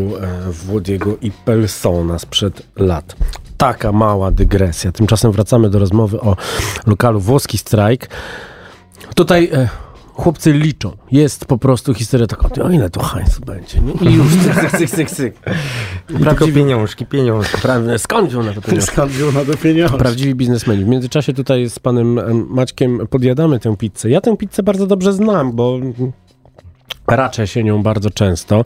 [0.51, 3.16] Włodiego i Pelsona sprzed lat.
[3.57, 4.93] Taka mała dygresja.
[4.93, 6.37] Tymczasem wracamy do rozmowy o
[6.87, 8.09] lokalu Włoski Strajk.
[9.14, 9.51] Tutaj
[10.14, 10.96] chłopcy liczą.
[11.12, 13.81] Jest po prostu historia taka, o ile to hajsu będzie?
[13.81, 14.11] Nie?
[14.11, 15.35] I już, cyk, cyk, cyk, cyk.
[16.20, 17.57] Prawdziwi, pieniążki, pieniążki.
[17.62, 18.87] prawda, skąd wziął na to pieniądze?
[18.87, 19.99] Skąd wziął na to pieniądze?
[19.99, 20.85] Prawdziwi biznesmeni.
[20.85, 24.11] W międzyczasie tutaj z panem em, Maćkiem podjadamy tę pizzę.
[24.11, 25.81] Ja tę pizzę bardzo dobrze znam, bo
[27.09, 28.64] raczę się nią bardzo często.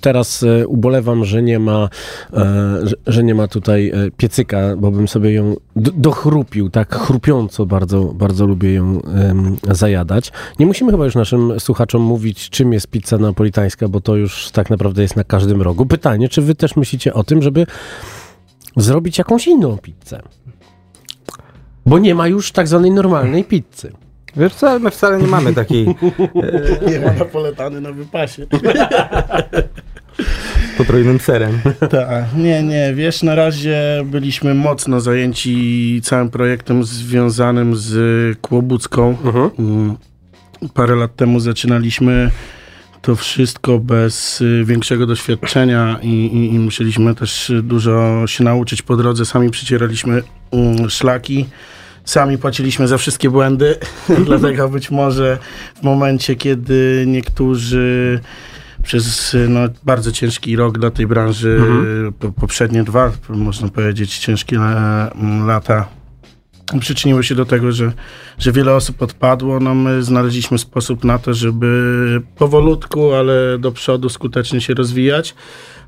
[0.00, 1.88] Teraz e, ubolewam, że nie ma,
[2.32, 8.04] e, że- nie ma tutaj e, piecyka, bo bym sobie ją dochrupił, tak chrupiąco bardzo,
[8.04, 9.00] bardzo lubię ją
[9.70, 10.32] zajadać.
[10.58, 14.70] Nie musimy chyba już naszym słuchaczom mówić, czym jest pizza napolitańska, bo to już tak
[14.70, 15.86] naprawdę jest na każdym rogu.
[15.86, 17.66] Pytanie, czy wy też myślicie o tym, żeby
[18.76, 20.22] zrobić jakąś inną pizzę?
[21.86, 23.92] Bo nie ma już tak zwanej normalnej pizzy.
[24.36, 25.86] Wiesz co, my wcale nie mamy takiej
[26.90, 28.46] Nie ma napoletany na wypasie.
[30.72, 31.58] z potrójnym serem.
[31.90, 37.94] Tak, nie, nie, wiesz, na razie byliśmy mocno zajęci całym projektem związanym z
[38.40, 39.16] Kłobucką.
[39.58, 39.96] Mm,
[40.74, 42.30] Parę lat temu zaczynaliśmy
[43.02, 48.96] to wszystko bez y, większego doświadczenia i, i, i musieliśmy też dużo się nauczyć po
[48.96, 49.24] drodze.
[49.24, 50.22] Sami przecieraliśmy
[50.52, 51.46] mm, szlaki,
[52.04, 53.76] sami płaciliśmy za wszystkie błędy,
[54.26, 55.38] dlatego być może
[55.74, 58.20] w momencie, kiedy niektórzy
[58.82, 61.60] przez no, bardzo ciężki rok dla tej branży,
[62.18, 65.10] po, poprzednie dwa, można powiedzieć, ciężkie la,
[65.46, 65.88] lata,
[66.80, 67.92] przyczyniły się do tego, że,
[68.38, 69.60] że wiele osób odpadło.
[69.60, 75.34] No my znaleźliśmy sposób na to, żeby powolutku, ale do przodu skutecznie się rozwijać.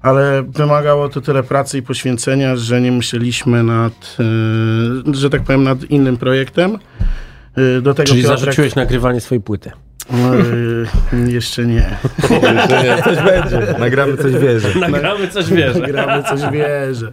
[0.03, 4.17] Ale wymagało to tyle pracy i poświęcenia, że nie myśleliśmy nad,
[5.11, 6.79] e, że tak powiem, nad innym projektem.
[7.57, 9.71] E, Do tego Czyli Piotrek- zarzuciłeś nagrywanie swojej płyty.
[11.15, 11.97] E, jeszcze nie.
[12.31, 13.75] Nie, coś będzie.
[13.79, 14.79] Nagramy coś wierzy.
[14.81, 15.79] Nagramy coś, wiesz.
[15.79, 17.13] Gramy coś wierzę.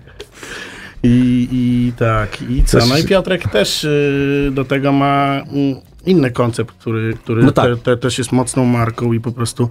[1.04, 2.86] I, I tak, i co?
[2.86, 5.76] No i Piotrek też y, do tego ma mm,
[6.06, 7.66] inny koncept, który, który No tak.
[7.66, 9.70] te, te, też jest mocną marką i po prostu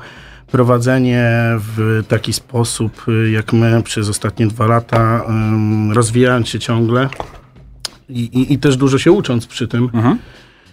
[0.52, 7.08] prowadzenie w taki sposób, y, jak my przez ostatnie dwa lata, ym, rozwijając się ciągle
[8.08, 9.88] i, i, i też dużo się ucząc przy tym, y,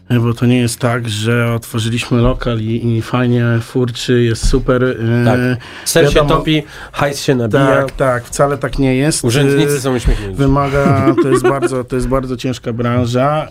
[0.09, 4.83] bo to nie jest tak, że otworzyliśmy lokal i, i fajnie furczy, jest super.
[4.83, 4.95] y,
[5.25, 5.39] Tak.
[5.85, 9.23] Ser się wiadomo- topi, hajs się nabija, Tak, tak, wcale tak nie jest.
[9.23, 10.35] urzędnicy Y, są uśmiechnięci.
[10.35, 13.47] Wymaga, to jest bardzo, to jest bardzo ciężka branża.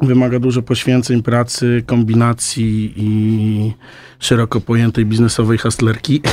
[0.00, 3.72] Wymaga dużo poświęceń, pracy, kombinacji i
[4.18, 6.22] szeroko pojętej biznesowej hustlerki.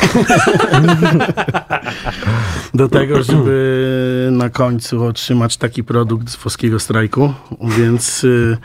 [2.74, 7.34] Do tego, żeby na końcu otrzymać taki produkt z włoskiego strajku.
[7.78, 8.58] Więc y,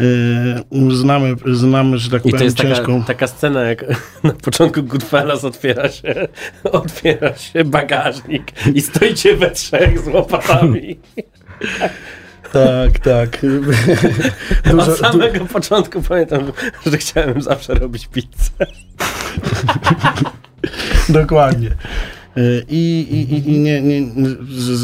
[0.00, 3.04] y, znamy, znamy, że tak I to powiem, jest taka, ciężką...
[3.04, 3.84] taka scena, jak
[4.24, 6.28] na początku Goodfellas otwiera się,
[6.72, 10.98] otwiera się bagażnik i stoicie we trzech z łopatami.
[12.52, 13.38] Tak, tak.
[14.78, 16.40] Od samego początku pamiętam,
[16.86, 18.50] że chciałem zawsze robić pizzę.
[21.08, 21.70] Dokładnie.
[22.38, 24.06] Y, I, i, i- nie, nie,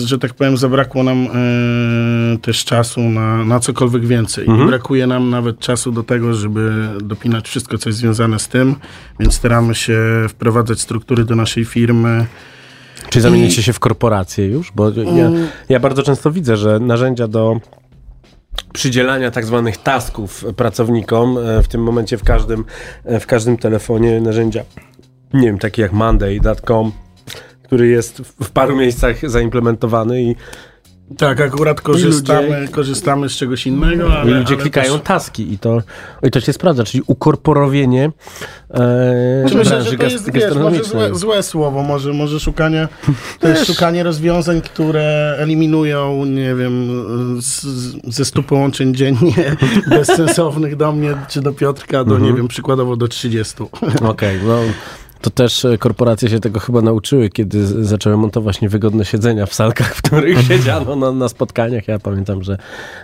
[0.06, 4.44] że, tak powiem, zabrakło nam e, też czasu na, na cokolwiek więcej.
[4.64, 8.74] I brakuje nam nawet czasu do tego, żeby dopinać wszystko, co jest związane z tym,
[9.20, 9.98] więc staramy się
[10.28, 12.26] wprowadzać struktury do naszej firmy.
[13.11, 14.72] Czy zamienicie się w korporację już?
[14.72, 15.30] Bo ja,
[15.68, 17.61] ja bardzo często widzę, że narzędzia do
[18.72, 22.64] przydzielania tak zwanych tasków pracownikom, e, w tym momencie w każdym,
[23.04, 24.64] e, w każdym telefonie narzędzia,
[25.34, 26.92] nie wiem, takie jak Monday.com,
[27.62, 30.36] który jest w paru miejscach zaimplementowany i,
[31.18, 35.59] Tak, akurat korzystamy, ludzie- korzystamy z czegoś innego, ale, ludzie ale klikają Też, taski i
[35.59, 35.82] to,
[36.22, 38.11] i to się sprawdza, czyli ukorporowienie
[38.70, 42.88] e, Czy myślę, że to jest wiesz, może złe, złe słowo, może, może szukanie,
[43.40, 46.88] to jest szukanie rozwiązań, które eliminują, nie wiem,
[47.42, 47.66] z,
[48.14, 49.57] ze 100 połączeń dziennie
[49.90, 53.54] bezsensownych do mnie, czy do Piotrka, do, nie wiem, przykładowo do 30.
[54.02, 54.59] Okej, no
[55.26, 59.94] to też e, korporacje się tego chyba nauczyły, kiedy zaczęły montować niewygodne siedzenia w salkach,
[59.94, 61.88] w których siedziano na, na spotkaniach.
[61.88, 62.58] Ja pamiętam, że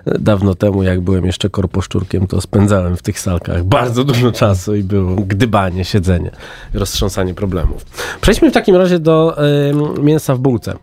[0.06, 4.74] e, dawno temu, jak byłem jeszcze korposzczurkiem, to spędzałem w tych salkach bardzo dużo czasu
[4.74, 6.30] i było gdybanie, siedzenie,
[6.74, 7.84] roztrząsanie problemów.
[8.20, 10.74] Przejdźmy w takim razie do em, mięsa w bułce.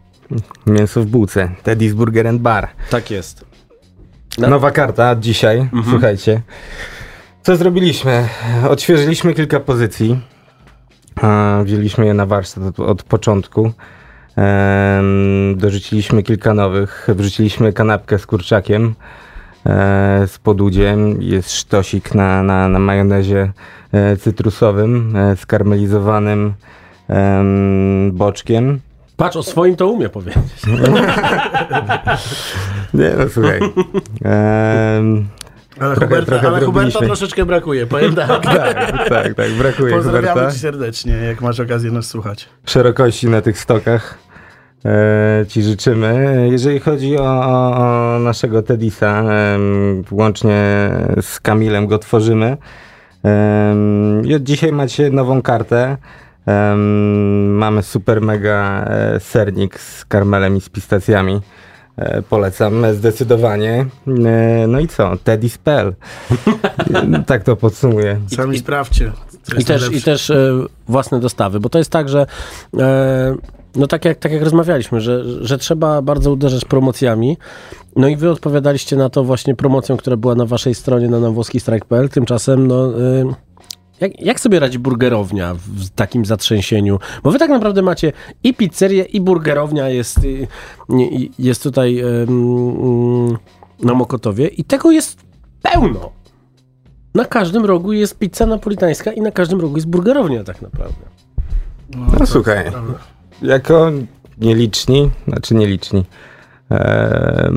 [0.68, 1.50] Mięso w bułce.
[1.64, 2.68] Teddy's Burger and Bar.
[2.90, 3.46] Tak jest.
[4.38, 6.42] Na- Nowa karta dzisiaj, słuchajcie.
[7.44, 8.28] Co zrobiliśmy?
[8.70, 10.20] Odświeżyliśmy kilka pozycji.
[11.64, 13.72] Wzięliśmy je na warsztat od, od początku.
[15.56, 17.08] Dorzuciliśmy kilka nowych.
[17.16, 18.96] Wrzuciliśmy kanapkę z kurczakiem,
[19.66, 21.22] e, z podudziem.
[21.22, 23.52] Jest sztosik na, na, na majonezie
[23.92, 26.54] e, cytrusowym, e, skarmelizowanym
[27.08, 28.80] em, boczkiem.
[29.18, 30.44] Patrz, o swoim to umie powiedzieć.
[32.94, 33.60] Nie no, słuchaj.
[35.80, 38.44] Ale, Trochę- Huberta, trochę ale Huberta troszeczkę brakuje, powiem tak.
[38.44, 38.74] tak,
[39.10, 40.52] tak, tak, brakuje Pozdrawiamy Huberta.
[40.52, 42.50] cię serdecznie, jak masz okazję nas słuchać.
[42.66, 44.18] szerokości na tych stokach
[44.86, 46.48] e, ci życzymy.
[46.52, 47.78] Jeżeli chodzi o, o,
[48.16, 50.90] o naszego Tedisa, em, łącznie
[51.22, 52.58] z Kamilem go tworzymy.
[54.36, 55.98] Od dzisiaj macie nową kartę.
[56.46, 61.42] Em, mamy super mega e, sernik z karmelem i z pistacjami.
[62.00, 63.86] E, polecam zdecydowanie.
[64.26, 65.12] E, no i co?
[65.12, 65.94] Teddy's.pl.
[67.26, 68.20] tak to podsumuję.
[68.36, 69.12] Sami sprawdźcie.
[69.58, 70.52] I też, I też e,
[70.88, 72.26] własne dostawy, bo to jest tak, że
[73.76, 77.38] no tak jak, tak jak rozmawialiśmy, że, że trzeba bardzo uderzać promocjami.
[77.96, 81.32] No i wy odpowiadaliście na to właśnie promocją, która była na waszej stronie na, na
[81.32, 82.10] włoskistrike.pl.
[82.10, 83.02] Tymczasem, no...
[83.02, 83.49] E,
[84.02, 87.00] jak, jak sobie radzi burgerownia w takim zatrzęsieniu?
[87.24, 90.48] Bo wy tak naprawdę macie i pizzerię, i burgerownia jest, y,
[91.40, 93.38] jest tutaj mm,
[93.84, 95.20] na Mokotowie i tego jest
[95.62, 96.12] pełno.
[97.16, 101.06] Na każdym rogu jest pizza napolitańska i na każdym rogu jest burgerownia tak naprawdę.
[102.20, 102.72] No słuchaj,
[103.42, 103.92] jako
[104.38, 106.06] nieliczni, znaczy nieliczni,
[106.72, 107.52] E,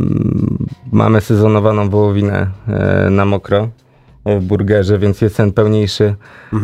[0.92, 3.68] mamy sezonowaną wołowinę e, na mokro
[4.40, 6.14] burgerze, więc jest ten pełniejszy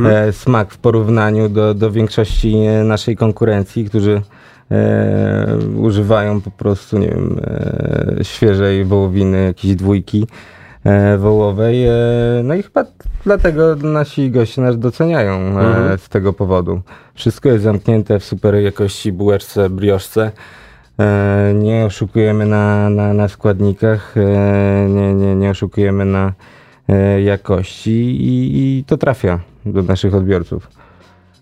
[0.06, 4.22] e, smak w porównaniu do, do większości e, naszej konkurencji, którzy
[4.70, 7.40] e, używają po prostu, nie wiem,
[8.20, 10.26] e, świeżej wołowiny, jakiejś dwójki
[10.84, 11.86] e, wołowej.
[11.86, 11.92] E,
[12.44, 12.84] no i chyba
[13.24, 15.98] dlatego nasi goście nas doceniają e, Mhm.
[15.98, 16.80] z tego powodu.
[17.14, 20.30] Wszystko jest zamknięte w super jakości bułeczce, brioszce.
[21.00, 26.32] E, nie oszukujemy na, na, na składnikach, e, nie, nie, nie oszukujemy na e,
[27.24, 30.68] jakości i, i to trafia do naszych odbiorców.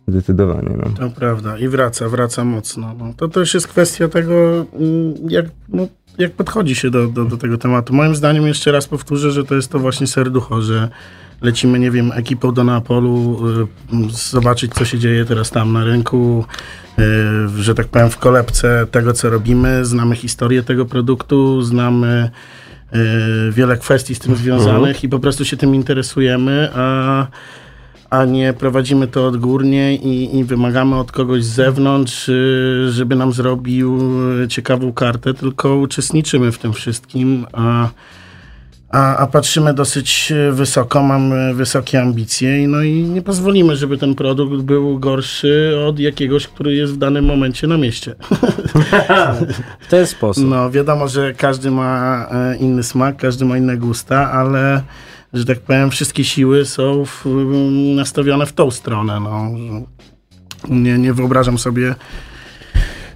[0.09, 0.76] Zdecydowanie.
[0.76, 1.09] No.
[1.09, 1.59] To prawda.
[1.59, 2.94] I wraca, wraca mocno.
[2.99, 5.86] No, to też jest kwestia tego, mm, jak, no,
[6.18, 7.94] jak podchodzi się do, do, do tego tematu.
[7.94, 10.88] Moim zdaniem, jeszcze raz powtórzę, że to jest to właśnie serducho, że
[11.42, 16.44] lecimy, nie wiem, ekipą do Neapolu, y, zobaczyć, co się dzieje teraz tam na rynku,
[16.99, 19.84] y, że tak powiem, w kolebce tego, co robimy.
[19.84, 22.30] Znamy historię tego produktu, znamy
[23.51, 27.26] wiele kwestii z tym związanych i po prostu się tym interesujemy, a
[28.11, 33.32] a nie prowadzimy to odgórnie i, i wymagamy od kogoś z zewnątrz, y, żeby nam
[33.32, 34.01] zrobił
[34.43, 37.89] y, ciekawą kartę, tylko uczestniczymy w tym wszystkim, a,
[38.97, 43.99] a, a patrzymy dosyć y, wysoko, mamy wysokie ambicje i no i nie pozwolimy, żeby
[43.99, 48.14] ten produkt był gorszy od jakiegoś, który jest w danym momencie na mieście.
[49.80, 50.44] W ten sposób.
[50.49, 54.82] No wiadomo, że każdy ma e, inny smak, każdy ma inne gusta, ale
[55.32, 57.24] że tak powiem, wszystkie siły są w,
[57.97, 59.20] nastawione w tą stronę.
[59.20, 59.51] No.
[60.68, 61.94] Nie, nie wyobrażam sobie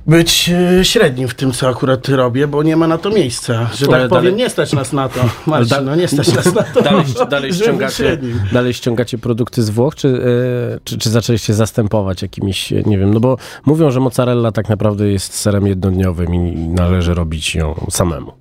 [0.06, 3.52] być e, średnim w tym, co akurat robię, bo nie ma na to miejsca.
[3.52, 5.20] Że Ale tak dalej- powiem, nie stać nas na to.
[5.46, 6.82] Marcin, da- no nie stać nas na to.
[6.82, 8.18] Dalej, dalej, ściągacie,
[8.52, 13.14] dalej ściągacie produkty z Włoch, czy, e, czy, czy zaczęliście zastępować jakimiś, e, nie wiem,
[13.14, 13.36] no bo
[13.66, 18.32] mówią, że mozzarella tak naprawdę jest serem jednodniowym i należy robić ją samemu.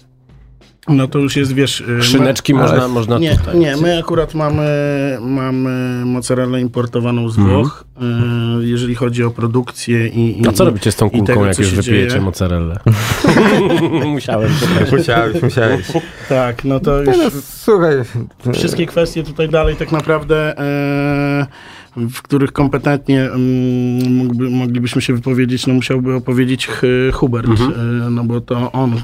[0.87, 1.83] No to już jest, wiesz...
[1.87, 3.57] my- Szyneczki można, można nie, tutaj.
[3.59, 4.67] nie, my akurat mamy,
[5.21, 7.55] mamy mozzarellę importowaną z Mhm.
[7.57, 8.03] Włoch, e,
[8.61, 11.69] jeżeli chodzi o produkcję i, i A co robicie z tą kulką, tego, jak już
[11.75, 12.21] wypijecie dzieje?
[12.21, 12.79] mozzarellę?
[14.05, 14.51] Musiałem.
[14.91, 15.85] Musiałeś, musiałeś.
[16.29, 17.93] Tak, no to już no, słuchaj,
[18.53, 21.47] wszystkie kwestie tutaj dalej tak naprawdę, e,
[21.97, 26.67] w których kompetentnie mm, mógłby, moglibyśmy się wypowiedzieć, no musiałby opowiedzieć
[27.13, 28.15] Hubert, Mhm.
[28.15, 29.03] no bo to on mm,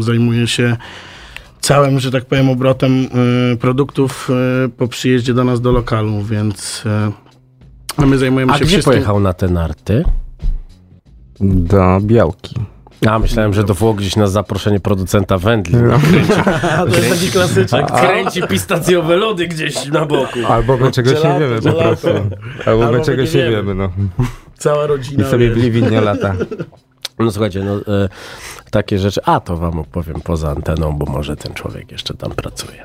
[0.00, 0.76] zajmuje się
[1.60, 3.06] całym, że tak powiem, obrotem
[3.52, 4.30] e, produktów
[4.64, 7.12] e, po przyjeździe do nas do lokalu, więc e,
[7.96, 8.92] a my zajmujemy A się gdzie wszystkim.
[8.92, 10.04] pojechał na te narty?
[11.40, 12.54] do Białki.
[13.08, 15.76] A, myślałem, że do Włoch gdzieś na zaproszenie producenta wędli.
[15.76, 15.98] No.
[15.98, 17.86] Kręci, to jest taki klasyczek.
[17.86, 20.38] kręci pistacjowe lody gdzieś na boku.
[20.48, 22.08] Albo my czegoś nie wiemy po prostu.
[22.66, 23.56] Albo Albo my czegoś nie wiemy.
[23.56, 23.90] wiemy, no.
[24.58, 25.30] Cała I rodzina.
[25.30, 25.58] sobie wiesz.
[25.58, 26.34] w Liwidnie lata.
[27.18, 28.08] No słuchajcie, no e,
[28.70, 32.84] takie rzeczy, a to wam opowiem poza anteną, bo może ten człowiek jeszcze tam pracuje.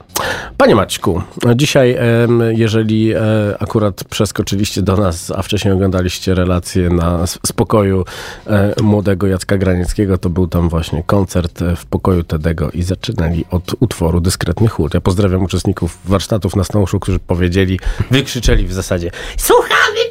[0.58, 1.22] Panie Maćku,
[1.56, 3.20] dzisiaj em, jeżeli e,
[3.60, 8.06] akurat przeskoczyliście do nas, a wcześniej oglądaliście relacje na spokoju
[8.48, 13.46] e, młodego Jacka Granieckiego, to był tam właśnie koncert e, w pokoju Tedego i zaczynali
[13.52, 14.94] od utworu Dyskretny Chód.
[14.94, 17.80] Ja pozdrawiam uczestników warsztatów na Stąszu, którzy powiedzieli,
[18.12, 20.09] wykrzyczeli w zasadzie Słuchamy!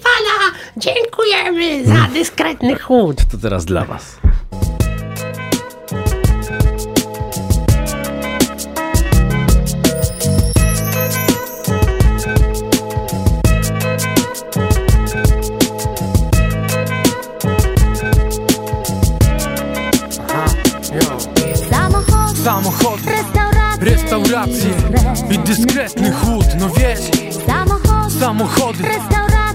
[0.79, 3.17] Dziękujemy za dyskretny chód!
[3.31, 4.17] To teraz dla was.
[22.45, 24.71] Samochody, restauracje, restauracje
[25.31, 27.01] i dyskretny chłód, no wiesz
[27.47, 28.85] samochód, Samochody,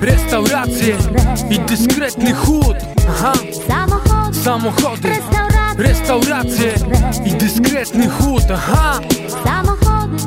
[0.04, 0.98] restauracje,
[1.50, 2.76] i dyskretny chłód.
[3.10, 3.34] Aha,
[4.44, 5.10] samochody,
[5.78, 6.74] restauracje,
[7.26, 8.44] i dyskretny chłód.
[8.54, 9.00] Aha,
[9.46, 10.24] samochody,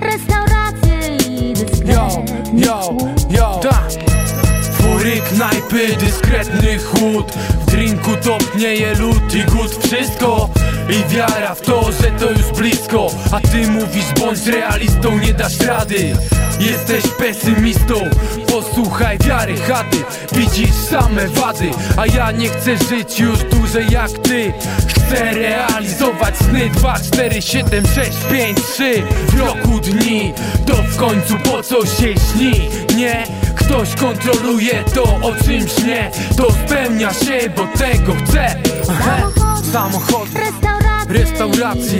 [0.00, 1.54] restauracje i
[1.92, 2.96] yo, dyskretny yo,
[3.30, 3.92] yo Tak
[4.72, 7.32] Fury, knajpy, dyskretny chłód.
[7.32, 10.50] W drinku topnieje lód i głód Wszystko
[10.88, 13.06] i wiara w to, że to już blisko.
[13.32, 16.16] A ty mówisz bądź realistą, nie dasz rady.
[16.60, 17.94] Jesteś pesymistą,
[18.46, 19.96] posłuchaj wiary chaty.
[20.32, 24.52] Widzisz same wady, a ja nie chcę żyć już dłużej jak ty.
[24.88, 30.32] Chcę realizować sny 2, 4, 7, 6, 5, 3 W roku dni,
[30.66, 33.26] to w końcu po co się śni, nie?
[33.54, 38.56] Ktoś kontroluje to o czym śnię To spełnia się, bo tego chcę.
[38.90, 39.53] Aha.
[39.72, 41.98] Samochody, restauracje, restauracje.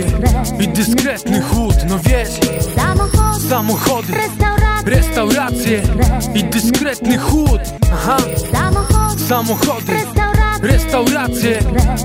[0.59, 2.29] I dyskretny chłód No wiesz,
[2.75, 5.81] samochód, samochody, restauracje, restauracje.
[6.35, 7.61] I dyskretny chłód.
[7.93, 8.17] Aha,
[8.51, 11.59] samochody, restauracje, restauracje.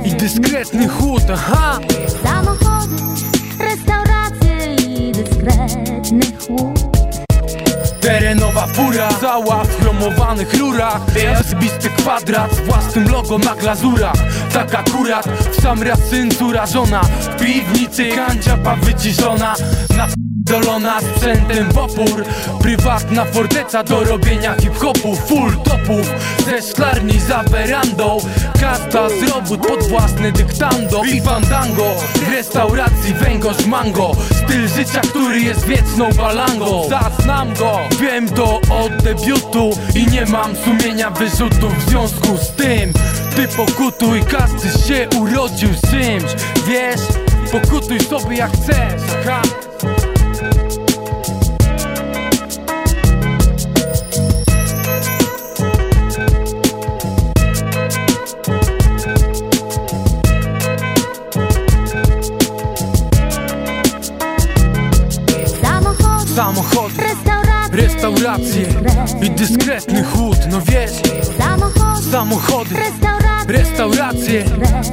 [0.04, 1.78] I dyskretny chłód, aha.
[2.22, 2.96] Samochody,
[3.58, 4.74] restauracje.
[4.74, 6.80] I dyskretny chłód.
[8.00, 11.00] Terenowa fura, cała w chromowanych rurach.
[11.48, 14.16] Zbisty kwadrat z własnym logo na glazurach
[14.53, 19.55] Tak akurat w sam raz cyntu rażona W piwnicy kanciapa wyciszona
[20.51, 22.24] Dolona sprzętem w opór
[22.61, 26.12] Prywatna forteca do robienia hip-hopu Full topów.
[26.46, 28.18] Ze szklarni za werandą.
[28.61, 31.03] Kasta z robót pod własny dyktando.
[31.05, 31.94] I fandango
[32.30, 34.12] restauracji węgorz mango.
[34.51, 40.57] Styl życia, który jest wieczną balangą Zaznam go, wiem to od debiutu I nie mam
[40.57, 42.92] sumienia wyrzutów w związku z tym
[43.41, 46.32] Ty pokutuj, każdy się urodził z czymś
[46.66, 47.01] Wiesz,
[47.53, 49.03] pokutuj sobie jak chcesz.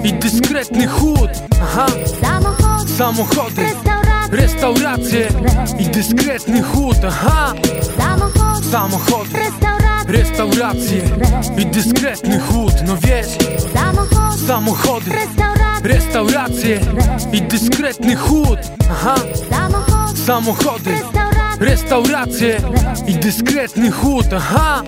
[0.04, 1.30] I dyskretny chłód.
[1.64, 1.86] Aha,
[2.98, 3.66] Samochody,
[4.32, 5.28] restauracje,
[5.80, 6.98] i dyskretny chłód.
[7.08, 7.54] Aha,
[8.72, 9.40] Samochody,
[10.08, 11.02] restauracje,
[11.58, 12.74] i dyskretny chłód.
[12.88, 13.28] No wiesz,
[14.48, 15.12] Samochody,
[15.84, 16.80] restauracje,
[17.32, 18.60] i dyskretny chłód.
[18.92, 19.16] Aha,
[20.26, 20.96] Samochody,
[21.60, 22.58] restauracje
[23.08, 24.26] i dyskretny chłód.
[24.36, 24.84] Aha,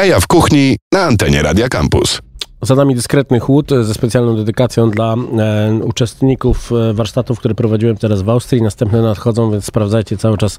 [0.00, 2.29] Jaja w kuchni na antenie Radia Campus.
[2.62, 8.22] Za nami dyskretny chłód ze specjalną dedykacją dla e, uczestników e, warsztatów, które prowadziłem teraz
[8.22, 8.62] w Austrii.
[8.62, 10.58] Następne nadchodzą, więc sprawdzajcie cały czas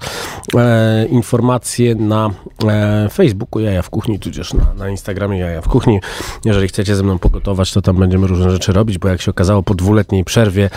[0.56, 2.30] e, informacje na
[2.68, 6.00] e, Facebooku Jaja w Kuchni, tudzież na, na Instagramie Jaja w Kuchni.
[6.46, 9.64] Jeżeli chcecie ze mną pogotować, to tam będziemy różne rzeczy robić, bo jak się okazało
[9.64, 10.70] po dwuletniej przerwie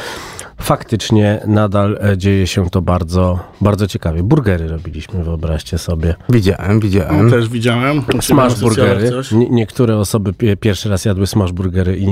[0.64, 4.22] faktycznie nadal e, dzieje się to bardzo, bardzo ciekawie.
[4.22, 6.14] Burgery robiliśmy, wyobraźcie sobie.
[6.28, 7.30] Widziałem, widziałem.
[7.30, 8.02] Też widziałem.
[8.20, 9.10] Smash burgery.
[9.10, 9.32] Coś.
[9.32, 12.04] Nie, niektóre osoby pie, pierwszy raz jadły smash burgery i,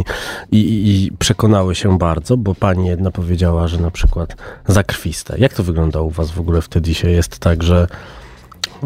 [0.52, 4.36] i, i, przekonały się bardzo, bo pani jedna powiedziała, że na przykład
[4.66, 5.34] zakrwiste.
[5.38, 7.86] Jak to wygląda u was w ogóle wtedy się jest tak, że,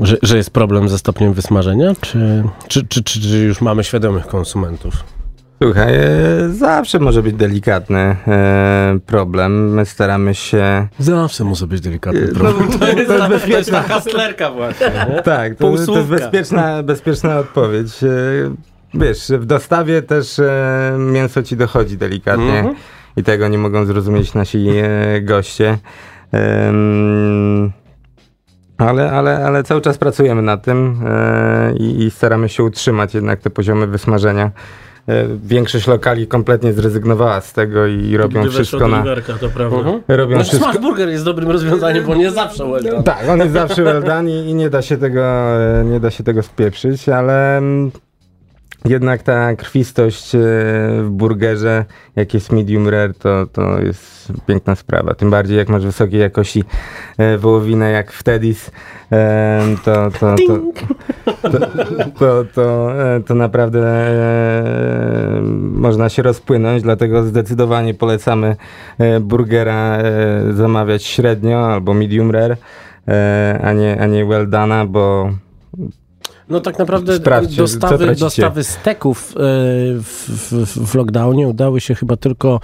[0.02, 4.26] że, że jest problem ze stopniem wysmażenia, czy, czy, czy, czy, czy już mamy świadomych
[4.26, 5.04] konsumentów?
[5.62, 6.08] Słuchaj, e,
[6.50, 9.74] zawsze może być delikatny e, problem.
[9.74, 10.88] My staramy się.
[10.98, 12.78] Zawsze może być delikatny No, problem.
[12.78, 13.82] to jest, to jest bezpieczna.
[13.82, 14.86] hastlerka właśnie.
[15.10, 15.22] Nie?
[15.22, 17.88] Tak, to, to jest bezpieczna, bezpieczna odpowiedź.
[18.94, 22.76] Wiesz, w dostawie też e, mięso ci dochodzi delikatnie Mhm.
[23.16, 25.78] i tego nie mogą zrozumieć nasi e, goście.
[28.78, 33.40] Ale, ale, ale cały czas pracujemy nad tym e, i, i staramy się utrzymać jednak
[33.40, 34.50] te poziomy wysmażenia.
[35.08, 38.96] E, większość lokali kompletnie zrezygnowała z tego i robią Gdy wszystko na.
[38.96, 39.76] Oliverka, to prawda.
[39.76, 40.00] Mhm.
[40.08, 40.78] Robią Znaczy, wszystko.
[40.80, 43.02] burger jest dobrym rozwiązaniem, bo nie zawsze well.
[43.02, 46.24] Tak, on jest zawsze well i, i nie da się tego, e, nie da się
[46.24, 47.90] tego spieprzyć, ale mm,
[48.86, 50.38] jednak ta krwistość e,
[51.02, 51.84] w burgerze,
[52.16, 55.14] jak jest medium rare, to, to jest piękna sprawa.
[55.14, 56.64] Tym bardziej jak masz wysokiej jakości
[57.18, 58.70] e, wołowinę jak w Teddy's,
[59.12, 60.34] e, to, to,
[62.18, 62.92] to, to,
[63.26, 64.12] to, naprawdę
[65.52, 68.56] można się rozpłynąć, dlatego zdecydowanie polecamy
[69.20, 69.98] burgera
[70.50, 72.56] zamawiać średnio albo medium rare,
[73.62, 75.30] a nie, a nie well done'a, bo
[76.48, 79.40] No tak naprawdę Sprawdźcie, dostawy, dostawy steków e,
[80.02, 82.60] w, w, w lockdownie udały się chyba tylko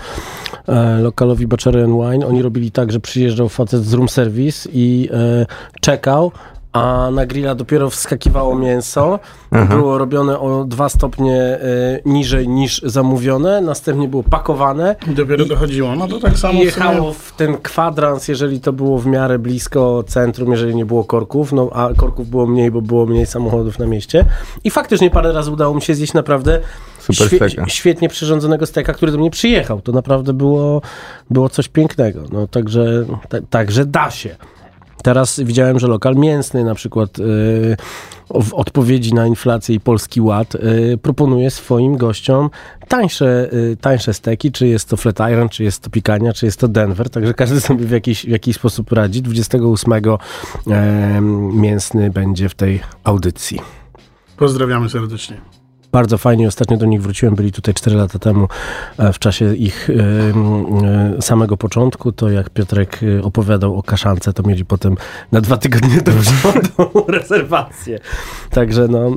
[0.69, 1.47] e, lokalowi
[1.85, 2.27] and Wine.
[2.27, 5.47] Oni robili tak, że przyjeżdżał facet z room service i e,
[5.81, 6.33] czekał,
[6.73, 9.19] a na grilla dopiero wskakiwało mięso.
[9.51, 9.77] Aha.
[9.77, 11.59] Było robione o dwa stopnie e,
[12.05, 14.97] niżej niż zamówione, następnie było pakowane.
[15.11, 15.97] I dopiero dochodziło.
[15.97, 20.51] No to tak samo Jechało w ten kwadrans, jeżeli to było w miarę blisko centrum,
[20.51, 24.25] jeżeli nie było korków, no a korków było mniej, bo było mniej samochodów na mieście.
[24.65, 26.61] I faktycznie parę razy udało mi się zjeść naprawdę
[26.99, 27.69] Super steka.
[27.69, 29.81] świetnie przyrządzonego steka, który do mnie przyjechał.
[29.81, 30.83] To naprawdę było,
[31.31, 32.23] było coś pięknego.
[32.33, 34.37] No także, ta, także da się.
[35.03, 37.77] Teraz widziałem, że lokal mięsny na przykład yy,
[38.43, 42.51] w odpowiedzi na inflację i Polski Ład yy, proponuje swoim gościom
[42.89, 46.69] tańsze, yy, tańsze steki, czy jest to Flatiron, czy jest to Pikania, czy jest to
[46.69, 49.23] Denver, także każdy sobie w jakiś, w jakiś sposób radzi.
[49.23, 50.75] 28 yy,
[51.53, 53.59] mięsny będzie w tej audycji.
[54.37, 55.62] Pozdrawiamy serdecznie.
[55.93, 58.49] Bardzo fajnie, ostatnio do nich wróciłem, byli tutaj 4 lata temu
[58.99, 59.95] e, w czasie ich e,
[61.19, 64.97] e, samego początku, to jak Piotrek opowiadał o kaszance, to mieli potem
[65.33, 67.99] na dwa tygodnie do przodu rezerwację.
[68.51, 69.11] Także no,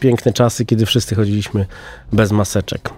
[0.00, 1.66] piękne czasy, kiedy wszyscy chodziliśmy
[2.12, 2.90] bez maseczek.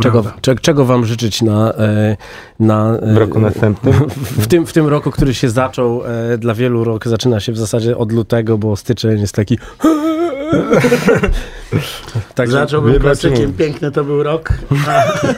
[0.00, 1.72] Czego, cze, czego wam życzyć na,
[2.60, 3.94] na W roku następnym.
[4.40, 6.02] w tym, w tym roku, który się zaczął,
[6.38, 9.58] dla wielu rok zaczyna się w zasadzie od lutego, bo styczeń jest taki
[12.34, 14.48] Także Zacząłbym klasykiem, piękny to był rok.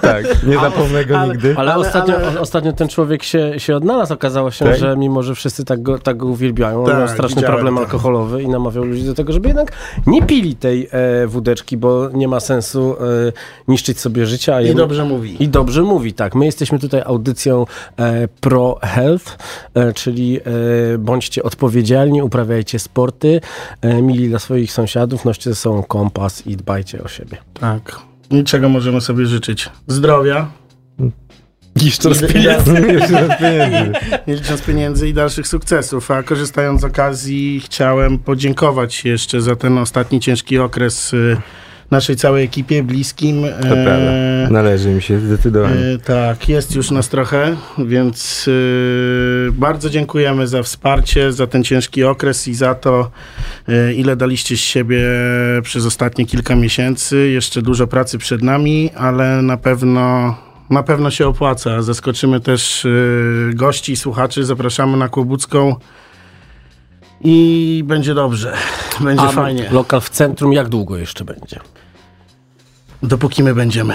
[0.00, 1.54] Tak, nie zapomnę go ale- nigdy.
[1.56, 4.12] Ale, Ale- ostatnio, ale- ostatnio ten człowiek się, się odnalazł.
[4.14, 4.76] Okazało się, Tak?
[4.78, 7.74] że mimo, że wszyscy tak go, tak go uwielbiają, on Tak, miał straszny widziałem problem
[7.74, 7.80] to.
[7.80, 9.72] alkoholowy i namawiał ludzi do tego, żeby jednak
[10.06, 13.32] nie pili tej e, wódeczki, bo nie ma sensu e,
[13.68, 14.54] niszczyć sobie życia.
[14.54, 15.42] a I dobrze mówi.
[15.42, 16.34] I dobrze mówi, tak.
[16.34, 17.66] My jesteśmy tutaj audycją
[17.98, 19.36] e, Pro Health,
[19.74, 20.40] e, czyli
[20.94, 23.40] e, bądźcie odpowiedzialni, uprawiajcie sporty,
[23.82, 25.82] e, mili dla swoich sąsiadów, noście ze sobą
[26.20, 27.36] kompas i dbajcie o siebie.
[27.60, 27.96] Tak.
[28.30, 29.70] Niczego możemy sobie życzyć.
[29.86, 30.50] Zdrowia,
[31.82, 32.72] Jeszcze raz I- i- pieniędzy.
[32.92, 33.92] Jeszcze raz pieniędzy.
[34.26, 36.10] nie licząc pieniędzy i dalszych sukcesów.
[36.10, 41.36] A korzystając z okazji, chciałem podziękować jeszcze za ten ostatni ciężki okres y,
[41.90, 43.42] naszej całej ekipie, bliskim.
[43.62, 44.10] To prawda.
[44.50, 45.74] Należy mi się zdecydowanie.
[45.74, 48.48] E, tak, jest już nas trochę, więc
[49.48, 53.10] e, bardzo dziękujemy za wsparcie, za ten ciężki okres i za to,
[53.68, 55.02] e, ile daliście z siebie
[55.62, 57.28] przez ostatnie kilka miesięcy.
[57.28, 60.34] Jeszcze dużo pracy przed nami, ale na pewno.
[60.70, 61.82] Na pewno się opłaca.
[61.82, 62.88] Zaskoczymy też e,
[63.54, 64.44] gości, słuchaczy.
[64.44, 65.76] Zapraszamy na Kłobucką
[67.24, 68.52] i będzie dobrze.
[69.00, 69.68] Będzie A fajnie.
[69.72, 71.60] lokal w centrum jak długo jeszcze będzie?
[73.02, 73.94] Dopóki my będziemy.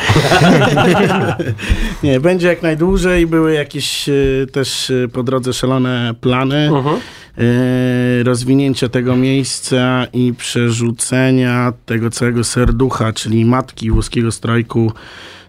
[2.03, 3.28] nie, będzie jak najdłużej.
[3.28, 4.14] Były jakieś e,
[4.51, 6.70] też e, po drodze szalone plany
[7.38, 14.91] e, rozwinięcia tego miejsca i przerzucenia tego całego serducha, czyli matki włoskiego strajku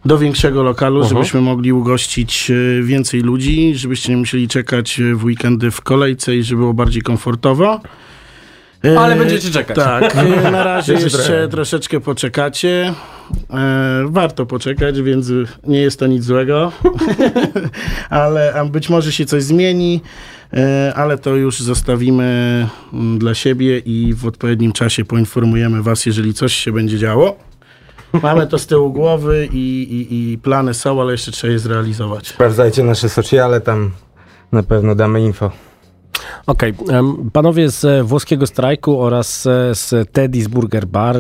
[0.04, 5.70] do większego lokalu, żebyśmy mogli ugościć e, więcej ludzi, żebyście nie musieli czekać w weekendy
[5.70, 7.80] w kolejce i żeby było bardziej komfortowo.
[8.85, 9.77] E, Ale będziecie czekać.
[9.77, 12.95] Tak, e, na razie Jeszcze troszeczkę poczekacie.
[13.51, 15.27] E, warto poczekać, więc
[15.66, 16.72] nie jest to nic złego.
[18.11, 20.01] ale być może się coś zmieni,
[20.95, 26.55] ale to już zostawimy mm, dla siebie i w odpowiednim czasie poinformujemy Was, jeżeli coś
[26.55, 27.37] się będzie działo.
[28.22, 32.29] Mamy to z tyłu głowy i, i, i plany są, ale jeszcze trzeba je zrealizować.
[32.29, 33.91] Sprawdzajcie nasze sociale, tam
[34.53, 35.51] na pewno damy info.
[36.46, 41.16] Okej, em, panowie z włoskiego strajku oraz e, z Teddy's Burger Bar,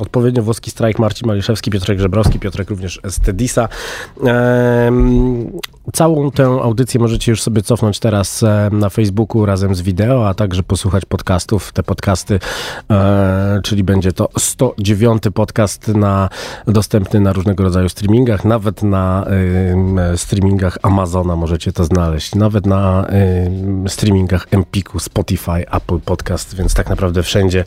[0.00, 3.68] odpowiednio włoski strajk Marcin Maliszewski, Piotrek Żebrowski, Piotrek również z Teddisa.
[5.92, 10.34] Całą tę audycję możecie już sobie cofnąć teraz e, na Facebooku razem z wideo, a
[10.34, 11.72] także posłuchać podcastów.
[11.72, 12.40] Te podcasty,
[12.90, 16.28] e, czyli będzie to 109 podcast na,
[16.66, 19.26] dostępny na różnego rodzaju streamingach, nawet na
[20.16, 26.88] streamingach Amazona możecie to znaleźć, nawet na em, streamingach Empiku, Spotify, Apple Podcast, więc tak
[26.88, 27.64] naprawdę wszędzie,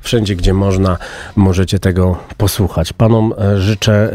[0.00, 0.98] wszędzie gdzie można,
[1.36, 2.92] możecie tego posłuchać.
[2.92, 4.12] Panom e, życzę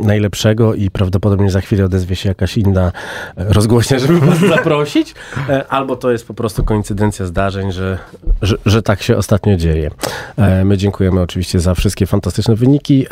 [0.00, 2.92] najlepszego i prawdopodobnie za chwilę odezwie się jakaś inna
[3.36, 5.14] rozgłośnia, żeby was zaprosić,
[5.48, 7.98] e, albo to jest po prostu koincydencja zdarzeń, że,
[8.42, 9.90] że, że tak się ostatnio dzieje.
[10.36, 13.06] E, My dziękujemy oczywiście za wszystkie fantastyczne wyniki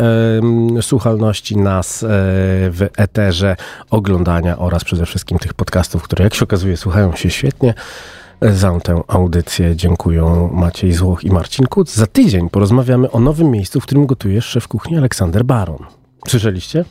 [0.80, 2.06] słuchalności nas e,
[2.70, 3.56] w eterze,
[3.90, 7.74] oglądania oraz przede wszystkim tych podcastów, które jak się okazuje słuchają się świetnie.
[8.42, 11.94] Za tę audycję dziękuję Maciej Złoch i Marcin Kuc.
[11.94, 15.78] Za tydzień porozmawiamy o nowym miejscu, w którym gotuje szef kuchni Aleksander Baron.
[16.28, 16.84] Słyszeliście?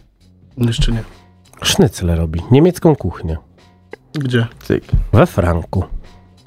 [0.57, 1.22] Jeszcze nie.
[1.63, 2.41] Sznycel robi.
[2.51, 3.37] Niemiecką kuchnię.
[4.13, 4.47] Gdzie?
[5.13, 5.83] We Franku.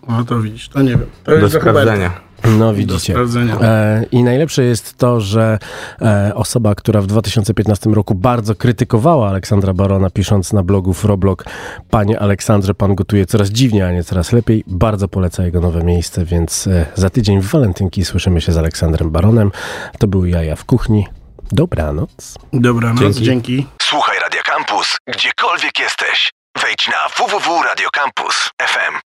[0.08, 1.06] No to widzisz, to nie wiem.
[1.24, 1.80] To Do jest do Huberta.
[1.82, 2.10] sprawdzenia.
[2.58, 3.12] No Do widzicie.
[3.12, 3.56] sprawdzenia.
[3.60, 5.58] E, I najlepsze jest to, że
[6.02, 11.44] e, osoba, która w 2015 roku bardzo krytykowała Aleksandra Barona, pisząc na blogu Froblog,
[11.90, 16.24] Panie Aleksandrze, pan gotuje coraz dziwniej, a nie coraz lepiej, bardzo poleca jego nowe miejsce,
[16.24, 19.50] więc e, za tydzień w Walentynki słyszymy się z Aleksandrem Baronem.
[19.98, 21.06] To był Jaja w kuchni.
[21.52, 22.34] Dobranoc.
[22.52, 23.24] Dobranoc, Dzięki.
[23.24, 23.66] dzięki.
[23.82, 26.32] Słuchaj Radio Campus, gdziekolwiek jesteś.
[26.56, 29.00] Wejdź na www.radiocampus.fm.